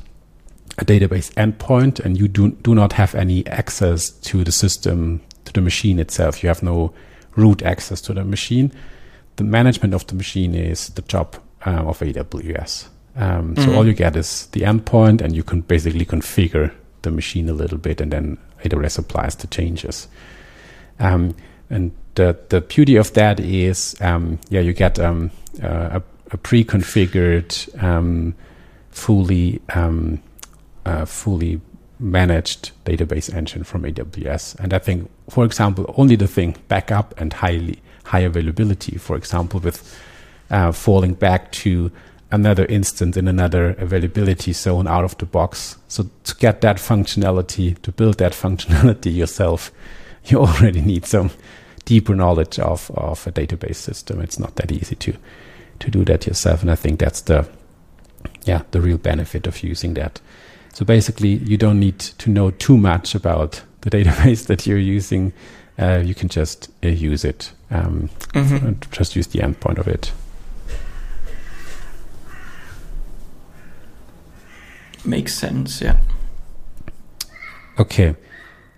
a 0.78 0.86
database 0.86 1.32
endpoint 1.36 2.00
and 2.00 2.18
you 2.18 2.28
do, 2.28 2.52
do 2.52 2.76
not 2.76 2.94
have 2.94 3.16
any 3.16 3.46
access 3.48 4.10
to 4.10 4.44
the 4.44 4.52
system, 4.52 5.22
to 5.46 5.54
the 5.54 5.62
machine 5.62 6.00
itself. 6.00 6.44
You 6.44 6.50
have 6.50 6.64
no 6.64 6.94
root 7.36 7.62
access 7.62 8.02
to 8.02 8.14
the 8.14 8.24
machine. 8.24 8.72
The 9.38 9.44
management 9.44 9.94
of 9.94 10.08
the 10.08 10.16
machine 10.16 10.56
is 10.56 10.90
the 10.90 11.02
job 11.04 11.38
um, 11.66 11.88
of 11.88 12.00
AWS. 12.00 12.88
Um, 13.18 13.56
So 13.56 13.68
Mhm. 13.72 13.78
all 13.78 13.86
you 13.88 13.94
get 13.94 14.16
is 14.16 14.48
the 14.52 14.62
endpoint, 14.62 15.22
and 15.22 15.36
you 15.36 15.44
can 15.44 15.62
basically 15.62 16.06
configure 16.06 16.72
the 17.02 17.12
machine 17.12 17.50
a 17.50 17.54
little 17.54 17.78
bit, 17.78 18.02
and 18.02 18.12
then 18.12 18.38
AWS 18.64 18.98
applies 18.98 19.36
the 19.36 19.48
changes. 19.48 20.08
Um, 21.00 21.36
and 21.70 21.92
the 22.16 22.36
the 22.50 22.62
beauty 22.62 22.96
of 22.98 23.14
that 23.14 23.40
is, 23.40 23.96
um, 24.02 24.40
yeah, 24.50 24.62
you 24.62 24.74
get 24.74 25.00
um, 25.00 25.32
uh, 25.64 26.00
a, 26.00 26.04
a 26.32 26.38
pre-configured, 26.38 27.70
um, 27.84 28.34
fully 28.92 29.62
um, 29.76 30.20
uh, 30.86 31.06
fully 31.06 31.60
managed 32.00 32.72
database 32.86 33.34
engine 33.34 33.64
from 33.64 33.84
AWS. 33.86 34.56
And 34.60 34.74
I 34.74 34.80
think, 34.80 35.10
for 35.30 35.46
example, 35.46 35.94
only 35.98 36.16
the 36.18 36.28
thing 36.28 36.56
backup 36.68 37.14
and 37.18 37.32
highly 37.34 37.80
high 38.04 38.20
availability, 38.20 38.98
for 38.98 39.16
example, 39.16 39.60
with 39.60 39.82
uh, 40.52 40.72
falling 40.72 41.14
back 41.14 41.52
to 41.52 41.92
another 42.32 42.66
instance 42.66 43.18
in 43.18 43.28
another 43.28 43.72
availability 43.78 44.52
zone 44.54 44.88
out 44.88 45.04
of 45.04 45.18
the 45.18 45.26
box. 45.26 45.78
So 45.88 46.10
to 46.24 46.36
get 46.36 46.62
that 46.62 46.78
functionality, 46.78 47.82
to 47.84 47.92
build 47.92 48.18
that 48.18 48.32
functionality 48.44 49.16
yourself, 49.16 49.72
you 50.26 50.40
already 50.40 50.82
need 50.82 51.06
some 51.06 51.30
deeper 51.86 52.16
knowledge 52.16 52.58
of, 52.60 52.90
of 52.96 53.28
a 53.28 53.32
database 53.32 53.76
system. 53.76 54.20
It's 54.22 54.40
not 54.40 54.56
that 54.56 54.72
easy 54.72 54.96
to 54.96 55.14
to 55.80 55.92
do 55.92 56.06
that 56.06 56.26
yourself. 56.26 56.62
And 56.62 56.72
I 56.72 56.76
think 56.76 57.00
that's 57.00 57.22
the 57.22 57.46
yeah, 58.46 58.62
the 58.72 58.82
real 58.82 58.98
benefit 58.98 59.46
of 59.48 59.62
using 59.64 59.94
that. 59.96 60.20
So 60.74 60.86
basically 60.86 61.30
you 61.46 61.58
don't 61.58 61.80
need 61.80 62.00
to 62.00 62.30
know 62.30 62.52
too 62.52 62.78
much 62.78 63.14
about 63.16 63.62
the 63.82 63.90
database 63.98 64.48
that 64.48 64.66
you're 64.66 64.78
using. 64.98 65.32
Uh, 65.78 66.02
you 66.04 66.16
can 66.16 66.30
just 66.30 66.70
uh, 66.84 66.88
use 66.88 67.24
it 67.26 67.52
um, 67.72 68.10
Mhm. 68.34 68.90
just 68.92 69.16
use 69.16 69.28
the 69.28 69.40
endpoint 69.40 69.78
of 69.78 69.88
it. 69.88 70.12
Makes 75.06 75.36
sense. 75.36 75.82
Yeah. 75.82 75.98
Okay. 77.80 78.16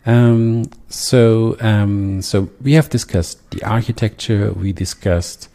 Um, 0.05 0.69
so 0.89 1.57
um, 1.59 2.21
so 2.21 2.49
we 2.61 2.73
have 2.73 2.89
discussed 2.89 3.49
the 3.51 3.63
architecture. 3.63 4.51
We 4.53 4.71
discussed 4.71 5.49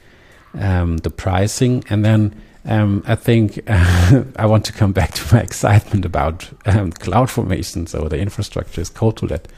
um, 0.55 0.99
the 0.99 1.11
pricing, 1.11 1.85
and 1.89 2.05
then 2.05 2.35
um, 2.65 3.03
I 3.07 3.15
think 3.15 3.61
I 3.69 4.47
want 4.47 4.65
to 4.67 4.73
come 4.73 4.93
back 4.93 5.13
to 5.15 5.35
my 5.35 5.41
excitement 5.41 6.05
about 6.05 6.51
um, 6.67 6.93
cloud 6.93 7.31
formation. 7.31 7.87
So 7.87 8.09
the 8.09 8.19
infrastructure 8.19 8.81
as 8.81 8.91
code 8.91 9.17
tool 9.17 9.29
that 9.29 9.49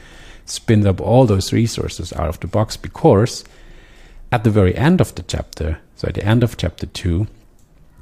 spins 0.45 0.85
up 0.85 1.01
all 1.01 1.25
those 1.25 1.51
resources 1.51 2.13
out 2.13 2.29
of 2.29 2.39
the 2.39 2.47
box. 2.47 2.77
Because 2.77 3.43
at 4.31 4.43
the 4.43 4.49
very 4.49 4.75
end 4.75 5.01
of 5.01 5.13
the 5.15 5.23
chapter, 5.23 5.79
so 5.95 6.07
at 6.07 6.15
the 6.15 6.25
end 6.25 6.43
of 6.43 6.57
chapter 6.57 6.85
two, 6.85 7.27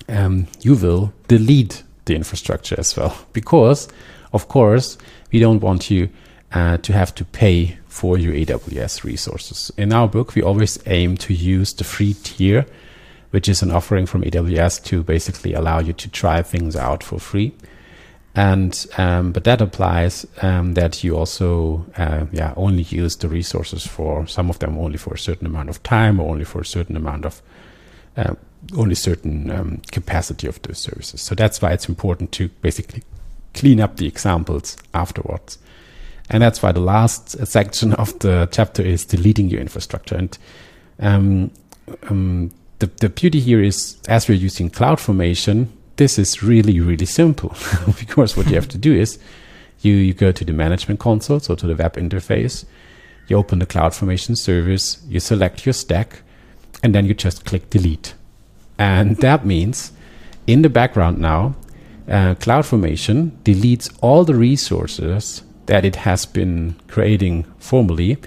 um, 0.07 0.47
you 0.61 0.75
will 0.75 1.13
delete 1.27 1.83
the 2.05 2.15
infrastructure 2.15 2.75
as 2.79 2.95
well. 2.95 3.15
Because, 3.33 3.87
of 4.31 4.47
course, 4.47 4.97
we 5.31 5.39
don't 5.39 5.61
want 5.61 5.89
you 5.89 6.09
uh, 6.51 6.77
to 6.77 6.93
have 6.93 7.13
to 7.15 7.25
pay 7.25 7.77
for 7.87 8.17
your 8.17 8.33
AWS 8.33 9.03
resources. 9.03 9.71
In 9.77 9.93
our 9.93 10.07
book, 10.07 10.35
we 10.35 10.41
always 10.41 10.79
aim 10.85 11.17
to 11.17 11.33
use 11.33 11.73
the 11.73 11.83
free 11.83 12.13
tier, 12.23 12.65
which 13.31 13.49
is 13.49 13.61
an 13.61 13.71
offering 13.71 14.05
from 14.05 14.23
AWS 14.23 14.83
to 14.85 15.03
basically 15.03 15.53
allow 15.53 15.79
you 15.79 15.93
to 15.93 16.09
try 16.09 16.41
things 16.41 16.75
out 16.75 17.03
for 17.03 17.19
free. 17.19 17.53
And 18.35 18.85
um, 18.97 19.31
but 19.31 19.43
that 19.43 19.61
applies 19.61 20.25
um, 20.41 20.73
that 20.73 21.03
you 21.03 21.15
also 21.15 21.85
uh, 21.97 22.25
yeah 22.31 22.53
only 22.57 22.81
use 22.81 23.15
the 23.15 23.29
resources 23.29 23.85
for 23.85 24.25
some 24.25 24.49
of 24.49 24.57
them 24.57 24.75
only 24.79 24.97
for 24.97 25.13
a 25.13 25.19
certain 25.19 25.45
amount 25.45 25.69
of 25.69 25.83
time 25.83 26.19
or 26.19 26.31
only 26.31 26.43
for 26.43 26.61
a 26.61 26.65
certain 26.65 26.97
amount 26.97 27.25
of 27.25 27.43
uh, 28.17 28.33
only 28.75 28.95
certain 28.95 29.51
um, 29.51 29.81
capacity 29.91 30.47
of 30.47 30.61
those 30.61 30.79
services. 30.79 31.21
So 31.21 31.35
that's 31.35 31.61
why 31.61 31.71
it's 31.71 31.89
important 31.89 32.31
to 32.33 32.49
basically 32.61 33.03
clean 33.53 33.79
up 33.79 33.97
the 33.97 34.07
examples 34.07 34.77
afterwards. 34.93 35.57
And 36.29 36.41
that's 36.41 36.63
why 36.63 36.71
the 36.71 36.79
last 36.79 37.45
section 37.45 37.93
of 37.93 38.17
the 38.19 38.47
chapter 38.51 38.81
is 38.81 39.05
deleting 39.05 39.49
your 39.49 39.61
infrastructure. 39.61 40.15
And 40.15 40.37
um, 40.99 41.51
um, 42.09 42.51
the, 42.79 42.87
the 42.87 43.09
beauty 43.09 43.39
here 43.39 43.61
is, 43.61 43.97
as 44.07 44.27
we're 44.27 44.35
using 44.35 44.69
CloudFormation, 44.69 45.67
this 45.97 46.17
is 46.17 46.41
really, 46.41 46.79
really 46.79 47.05
simple 47.05 47.55
because 47.99 48.35
what 48.35 48.47
you 48.47 48.55
have 48.55 48.69
to 48.69 48.77
do 48.77 48.93
is 48.93 49.19
you, 49.81 49.93
you 49.93 50.13
go 50.13 50.31
to 50.31 50.45
the 50.45 50.53
management 50.53 50.99
console, 50.99 51.39
so 51.39 51.55
to 51.55 51.67
the 51.67 51.75
web 51.75 51.95
interface, 51.95 52.65
you 53.27 53.37
open 53.37 53.59
the 53.59 53.65
CloudFormation 53.65 54.37
service, 54.37 55.03
you 55.07 55.19
select 55.19 55.65
your 55.65 55.73
stack, 55.73 56.21
and 56.81 56.95
then 56.95 57.05
you 57.05 57.13
just 57.13 57.45
click 57.45 57.69
delete. 57.69 58.15
And 58.77 59.17
that 59.17 59.45
means 59.45 59.91
in 60.47 60.61
the 60.61 60.69
background 60.69 61.19
now, 61.19 61.55
uh, 62.07 62.35
CloudFormation 62.35 63.31
deletes 63.43 63.95
all 64.01 64.25
the 64.25 64.35
resources 64.35 65.43
that 65.67 65.85
it 65.85 65.95
has 65.97 66.25
been 66.25 66.75
creating 66.87 67.43
formally, 67.57 68.17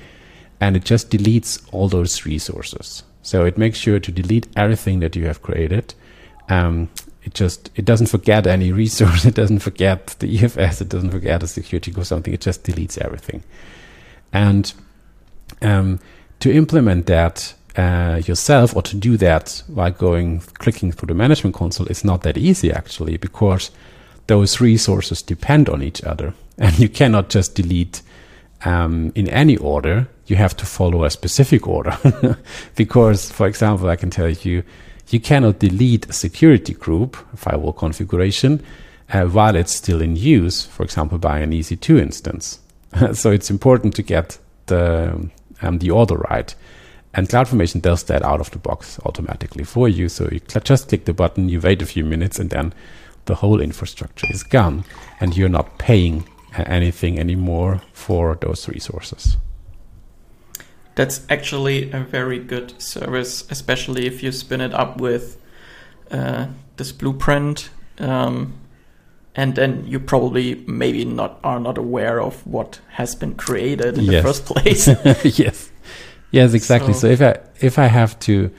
and 0.60 0.76
it 0.76 0.84
just 0.84 1.10
deletes 1.10 1.62
all 1.72 1.88
those 1.88 2.24
resources. 2.24 3.02
So 3.22 3.44
it 3.44 3.58
makes 3.58 3.78
sure 3.78 3.98
to 4.00 4.12
delete 4.12 4.46
everything 4.56 5.00
that 5.00 5.16
you 5.16 5.26
have 5.26 5.42
created. 5.42 5.94
Um, 6.48 6.88
it 7.22 7.34
just 7.34 7.70
it 7.74 7.84
doesn't 7.84 8.06
forget 8.06 8.46
any 8.46 8.72
resource. 8.72 9.24
It 9.30 9.34
doesn't 9.34 9.58
forget 9.58 10.14
the 10.20 10.38
EFS. 10.38 10.80
It 10.80 10.88
doesn't 10.88 11.10
forget 11.10 11.42
a 11.42 11.48
security 11.48 11.92
or 11.96 12.04
something. 12.04 12.32
It 12.32 12.40
just 12.40 12.62
deletes 12.62 12.96
everything. 12.98 13.42
And 14.32 14.72
um, 15.60 15.98
to 16.38 16.52
implement 16.52 17.06
that 17.06 17.54
uh, 17.76 18.22
yourself 18.24 18.74
or 18.74 18.82
to 18.82 18.96
do 18.96 19.16
that 19.18 19.62
while 19.66 19.90
going 19.90 20.40
clicking 20.58 20.92
through 20.92 21.08
the 21.08 21.14
management 21.14 21.54
console 21.54 21.86
is 21.88 22.04
not 22.04 22.22
that 22.22 22.38
easy 22.38 22.72
actually 22.72 23.16
because 23.16 23.70
those 24.28 24.60
resources 24.60 25.22
depend 25.22 25.68
on 25.68 25.82
each 25.82 26.02
other. 26.04 26.34
And 26.58 26.78
you 26.78 26.88
cannot 26.88 27.28
just 27.28 27.54
delete 27.54 28.00
um, 28.64 29.12
in 29.14 29.28
any 29.28 29.58
order. 29.58 30.08
You 30.26 30.36
have 30.36 30.56
to 30.56 30.64
follow 30.64 31.04
a 31.04 31.10
specific 31.10 31.68
order. 31.68 31.98
Because 32.74 33.30
for 33.30 33.46
example 33.46 33.90
i 33.90 33.96
can 33.96 34.10
tell 34.10 34.30
you 34.30 34.62
you 35.08 35.20
cannot 35.20 35.58
delete 35.58 36.08
a 36.08 36.12
security 36.12 36.72
group 36.72 37.16
firewall 37.36 37.72
configuration 37.72 38.60
uh, 39.12 39.24
while 39.26 39.54
it's 39.54 39.76
still 39.76 40.00
in 40.00 40.16
use 40.16 40.64
for 40.64 40.82
example 40.82 41.18
by 41.18 41.40
an 41.40 41.52
ec2 41.52 42.00
instance. 42.00 42.60
So 43.12 43.30
it's 43.30 43.50
important 43.50 43.94
to 43.96 44.02
get 44.02 44.38
the 44.66 45.28
um, 45.62 45.78
the 45.78 45.90
order 45.90 46.16
right 46.30 46.54
and 47.16 47.28
CloudFormation 47.28 47.80
does 47.82 48.04
that 48.04 48.22
out 48.22 48.40
of 48.40 48.50
the 48.50 48.58
box 48.58 49.00
automatically 49.04 49.64
for 49.64 49.88
you. 49.88 50.08
So 50.08 50.28
you 50.30 50.40
cl- 50.46 50.62
just 50.62 50.88
click 50.88 51.06
the 51.06 51.12
button, 51.14 51.48
you 51.48 51.60
wait 51.60 51.82
a 51.82 51.86
few 51.86 52.04
minutes, 52.04 52.38
and 52.38 52.50
then 52.50 52.72
the 53.24 53.34
whole 53.36 53.60
infrastructure 53.60 54.26
is 54.30 54.42
gone, 54.44 54.84
and 55.20 55.36
you're 55.36 55.48
not 55.48 55.78
paying 55.78 56.28
uh, 56.58 56.62
anything 56.66 57.18
anymore 57.18 57.80
for 57.92 58.36
those 58.40 58.68
resources. 58.68 59.36
That's 60.94 61.26
actually 61.28 61.90
a 61.92 62.00
very 62.00 62.38
good 62.38 62.80
service, 62.80 63.44
especially 63.50 64.06
if 64.06 64.22
you 64.22 64.32
spin 64.32 64.60
it 64.60 64.72
up 64.72 65.00
with 65.00 65.36
uh, 66.10 66.46
this 66.76 66.92
blueprint. 66.92 67.68
Um, 67.98 68.54
and 69.34 69.54
then 69.54 69.84
you 69.86 70.00
probably 70.00 70.64
maybe 70.66 71.04
not 71.04 71.38
are 71.44 71.60
not 71.60 71.76
aware 71.76 72.20
of 72.22 72.46
what 72.46 72.80
has 72.92 73.14
been 73.14 73.34
created 73.34 73.98
in 73.98 74.04
Yes. 74.04 74.22
the 74.22 74.28
first 74.28 74.44
place. 74.46 75.38
yes, 75.38 75.70
yes, 76.30 76.54
exactly. 76.54 76.92
So, 76.92 77.00
So- 77.00 77.06
if 77.08 77.20
I 77.22 77.38
if 77.60 77.78
I 77.78 77.86
have 77.86 78.18
to, 78.20 78.50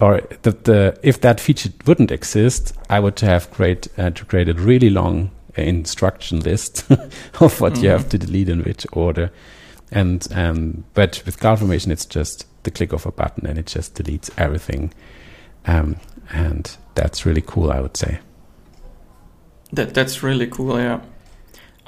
or 0.00 0.20
the, 0.42 0.50
the 0.52 0.98
if 1.02 1.20
that 1.22 1.40
feature 1.40 1.70
wouldn't 1.86 2.10
exist, 2.10 2.72
I 2.90 3.00
would 3.00 3.18
have 3.20 3.50
create 3.50 3.88
uh, 3.98 4.10
to 4.10 4.24
create 4.24 4.48
a 4.48 4.54
really 4.54 4.90
long 4.90 5.30
uh, 5.58 5.62
instruction 5.62 6.40
list 6.40 6.84
of 7.40 7.60
what 7.60 7.76
you 7.76 7.88
Mhm. 7.88 7.92
have 7.92 8.08
to 8.10 8.18
delete 8.18 8.48
in 8.48 8.62
which 8.62 8.86
order, 8.92 9.30
and 9.90 10.26
um, 10.32 10.84
but 10.94 11.22
with 11.26 11.40
CloudFormation, 11.40 11.90
it's 11.90 12.06
just 12.06 12.46
the 12.62 12.70
click 12.70 12.92
of 12.92 13.06
a 13.06 13.12
button 13.12 13.46
and 13.46 13.58
it 13.58 13.66
just 13.66 13.94
deletes 13.94 14.30
everything, 14.36 14.92
um, 15.66 15.96
and 16.32 16.76
that's 16.94 17.24
really 17.26 17.42
cool. 17.42 17.70
I 17.72 17.80
would 17.80 17.96
say. 17.96 18.18
That 19.72 19.94
that's 19.94 20.22
really 20.22 20.46
cool. 20.46 20.78
Yeah. 20.78 21.00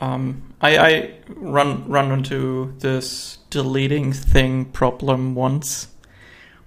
Um, 0.00 0.54
I 0.60 0.78
I 0.78 1.14
run 1.28 1.88
run 1.88 2.12
into 2.12 2.74
this 2.78 3.38
deleting 3.50 4.12
thing 4.12 4.66
problem 4.66 5.34
once, 5.34 5.88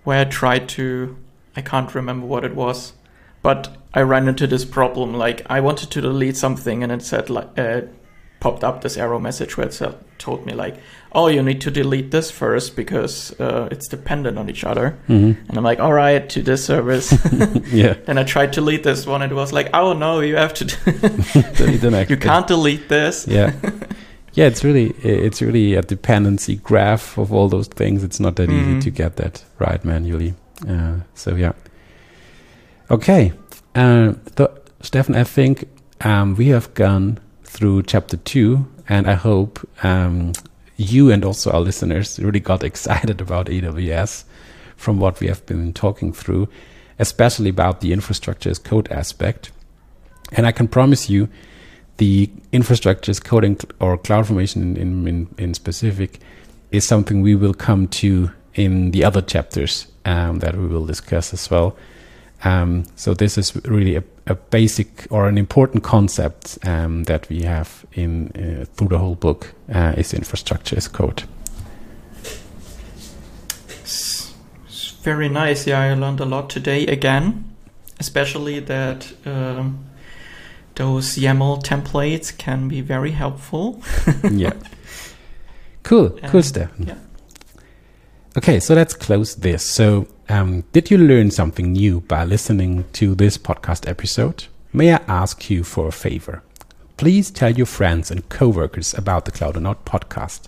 where 0.04 0.20
I 0.20 0.26
tried 0.26 0.70
to. 0.70 1.18
I 1.56 1.62
can't 1.62 1.94
remember 1.94 2.26
what 2.26 2.46
it 2.46 2.56
was, 2.56 2.94
but 3.42 3.76
I 3.94 4.02
ran 4.02 4.28
into 4.28 4.48
this 4.48 4.66
problem. 4.66 5.14
Like 5.14 5.46
I 5.50 5.60
wanted 5.60 5.92
to 5.92 6.02
delete 6.02 6.38
something, 6.38 6.84
and 6.84 6.92
it 6.92 7.02
said 7.02 7.30
like 7.30 7.58
uh, 7.58 7.82
popped 8.40 8.64
up 8.64 8.82
this 8.82 8.98
error 8.98 9.20
message 9.20 9.58
where 9.58 9.68
it 9.68 9.74
said, 9.74 9.98
told 10.24 10.46
me 10.46 10.54
like, 10.54 10.76
"Oh, 11.12 11.28
you 11.30 11.44
need 11.44 11.60
to 11.62 11.72
delete 11.72 12.10
this 12.12 12.32
first 12.32 12.76
because 12.76 13.34
uh, 13.40 13.68
it's 13.72 13.88
dependent 13.90 14.38
on 14.38 14.50
each 14.50 14.64
other." 14.64 14.90
hmm 15.08 15.32
And 15.50 15.58
I'm 15.58 15.64
like, 15.64 15.80
"All 15.84 15.94
right, 15.94 16.30
to 16.30 16.42
this 16.42 16.66
service." 16.66 17.12
yeah, 17.74 17.96
Then 18.06 18.18
I 18.18 18.24
tried 18.24 18.54
to 18.54 18.62
delete 18.62 18.84
this 18.84 19.06
one. 19.08 19.22
It 19.26 19.34
was 19.34 19.52
like, 19.54 19.70
"Oh 19.74 19.94
no, 19.94 20.22
you 20.22 20.38
have 20.38 20.54
to." 20.54 20.66
delete 21.58 21.82
the 21.82 21.90
next 21.92 22.10
you 22.10 22.18
can't 22.18 22.48
delete 22.48 22.88
this. 22.90 23.26
yeah 23.28 23.52
yeah 24.38 24.48
it's 24.48 24.64
really 24.64 24.90
it's 25.04 25.42
really 25.42 25.76
a 25.78 25.82
dependency 25.82 26.56
graph 26.64 27.18
of 27.18 27.34
all 27.34 27.50
those 27.50 27.68
things 27.76 28.04
it's 28.04 28.20
not 28.20 28.36
that 28.36 28.50
Mhm. 28.50 28.60
easy 28.62 28.80
to 28.80 28.90
get 29.04 29.16
that 29.16 29.44
right 29.60 29.84
manually 29.86 30.34
uh, 30.70 30.94
so 31.16 31.36
yeah 31.36 31.52
okay 32.90 33.34
uh, 33.76 34.14
th- 34.36 34.50
Steffen 34.84 35.16
i 35.16 35.24
think 35.24 35.66
um, 36.02 36.36
we 36.38 36.48
have 36.54 36.74
gone 36.74 37.18
through 37.54 37.84
chapter 37.84 38.18
two 38.18 38.66
and 38.88 39.10
i 39.10 39.14
hope 39.14 39.68
um, 39.84 40.32
you 40.78 41.12
and 41.12 41.24
also 41.24 41.52
our 41.52 41.62
listeners 41.62 42.20
really 42.20 42.40
got 42.40 42.64
excited 42.70 43.22
about 43.22 43.48
aws 43.48 44.24
from 44.76 45.00
what 45.00 45.20
we 45.20 45.28
have 45.28 45.46
been 45.46 45.74
talking 45.74 46.12
through 46.14 46.48
especially 46.98 47.50
about 47.50 47.82
the 47.82 47.92
infrastructure 47.94 48.50
as 48.50 48.60
code 48.60 48.90
aspect 48.92 49.52
and 50.32 50.48
i 50.48 50.52
can 50.52 50.68
promise 50.68 51.10
you 51.10 51.28
the 51.98 52.32
infrastructure 52.52 53.12
as 53.12 53.20
coding 53.20 53.60
or 53.80 53.96
CloudFormation 53.96 54.76
in, 54.76 55.08
in, 55.08 55.28
in 55.38 55.54
specific 55.54 56.20
is 56.72 56.84
something 56.84 57.22
we 57.22 57.36
will 57.36 57.54
come 57.54 57.88
to 57.88 58.32
in 58.56 58.90
the 58.90 59.04
other 59.04 59.22
chapters 59.22 59.86
um, 60.06 60.40
that 60.40 60.56
we 60.56 60.66
will 60.66 60.86
discuss 60.86 61.32
as 61.32 61.50
well. 61.52 61.78
Um, 62.44 62.86
so 62.96 63.14
this 63.14 63.38
is 63.38 63.56
really 63.66 63.98
a, 63.98 64.04
a 64.32 64.36
basic 64.36 65.08
or 65.10 65.28
an 65.28 65.38
important 65.38 65.84
concept 65.84 66.58
um, 66.66 67.04
that 67.04 67.30
we 67.30 67.44
have 67.44 67.86
in 67.94 68.28
uh, 68.36 68.66
through 68.76 68.88
the 68.88 68.98
whole 68.98 69.16
book 69.16 69.54
uh, 69.74 69.94
is 69.98 70.14
infrastructure 70.14 70.78
as 70.78 70.88
code. 70.88 71.24
It's, 73.70 74.32
very 75.04 75.30
nice. 75.30 75.66
Yeah, 75.68 75.80
I 75.82 75.94
learned 75.96 76.20
a 76.20 76.26
lot 76.26 76.50
today 76.50 76.86
again, 76.86 77.44
especially 78.00 78.60
that 78.60 79.12
um, 79.26 79.86
those 80.76 81.16
YAML 81.18 81.64
templates 81.64 82.38
can 82.38 82.68
be 82.68 82.82
very 82.82 83.12
helpful. 83.12 83.82
yeah. 84.32 84.54
Cool, 85.84 86.12
cool 86.12 86.38
Um, 86.38 86.44
stuff. 86.44 86.70
yeah. 86.78 86.96
Okay, 88.38 88.60
so 88.60 88.76
let's 88.76 88.94
close 88.94 89.36
this. 89.36 89.64
So, 89.66 90.08
um, 90.32 90.62
did 90.72 90.90
you 90.90 90.98
learn 90.98 91.30
something 91.30 91.74
new 91.74 92.02
by 92.02 92.24
listening 92.24 92.86
to 92.94 93.14
this 93.14 93.38
podcast 93.38 93.88
episode? 93.88 94.46
May 94.72 94.94
I 94.94 95.02
ask 95.08 95.50
you 95.50 95.64
for 95.64 95.88
a 95.88 95.92
favor? 95.92 96.42
Please 96.96 97.30
tell 97.30 97.52
your 97.52 97.66
friends 97.66 98.10
and 98.10 98.30
coworkers 98.30 98.94
about 98.94 99.26
the 99.26 99.32
Cloudonaut 99.32 99.84
podcast. 99.86 100.48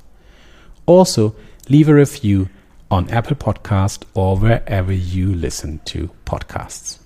Also, 0.86 1.36
leave 1.68 1.90
a 1.90 1.94
review 1.94 2.50
on 2.90 3.10
Apple 3.10 3.36
Podcast 3.36 4.04
or 4.14 4.38
wherever 4.38 4.94
you 4.94 5.34
listen 5.34 5.80
to 5.86 6.10
podcasts. 6.26 7.00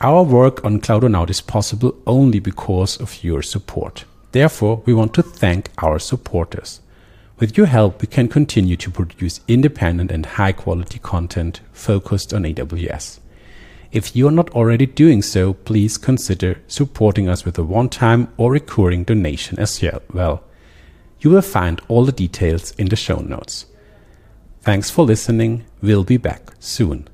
Our 0.00 0.22
work 0.22 0.64
on 0.64 0.80
Cloudonaut 0.80 1.30
is 1.30 1.40
possible 1.40 1.94
only 2.06 2.40
because 2.40 2.96
of 2.96 3.22
your 3.22 3.42
support. 3.42 4.04
Therefore, 4.32 4.82
we 4.86 4.94
want 4.94 5.14
to 5.14 5.22
thank 5.22 5.70
our 5.82 5.98
supporters. 5.98 6.80
With 7.40 7.56
your 7.56 7.66
help, 7.66 8.00
we 8.00 8.06
can 8.06 8.28
continue 8.28 8.76
to 8.76 8.90
produce 8.90 9.40
independent 9.48 10.12
and 10.12 10.24
high 10.24 10.52
quality 10.52 11.00
content 11.00 11.60
focused 11.72 12.32
on 12.32 12.44
AWS. 12.44 13.18
If 13.90 14.14
you 14.14 14.28
are 14.28 14.32
not 14.32 14.50
already 14.50 14.86
doing 14.86 15.20
so, 15.20 15.52
please 15.52 15.98
consider 15.98 16.60
supporting 16.68 17.28
us 17.28 17.44
with 17.44 17.58
a 17.58 17.64
one 17.64 17.88
time 17.88 18.32
or 18.36 18.52
recurring 18.52 19.04
donation 19.04 19.58
as 19.58 19.82
well. 20.12 20.44
You 21.20 21.30
will 21.30 21.42
find 21.42 21.80
all 21.88 22.04
the 22.04 22.12
details 22.12 22.70
in 22.72 22.88
the 22.88 22.96
show 22.96 23.16
notes. 23.16 23.66
Thanks 24.60 24.90
for 24.90 25.04
listening. 25.04 25.64
We'll 25.82 26.04
be 26.04 26.16
back 26.16 26.52
soon. 26.60 27.08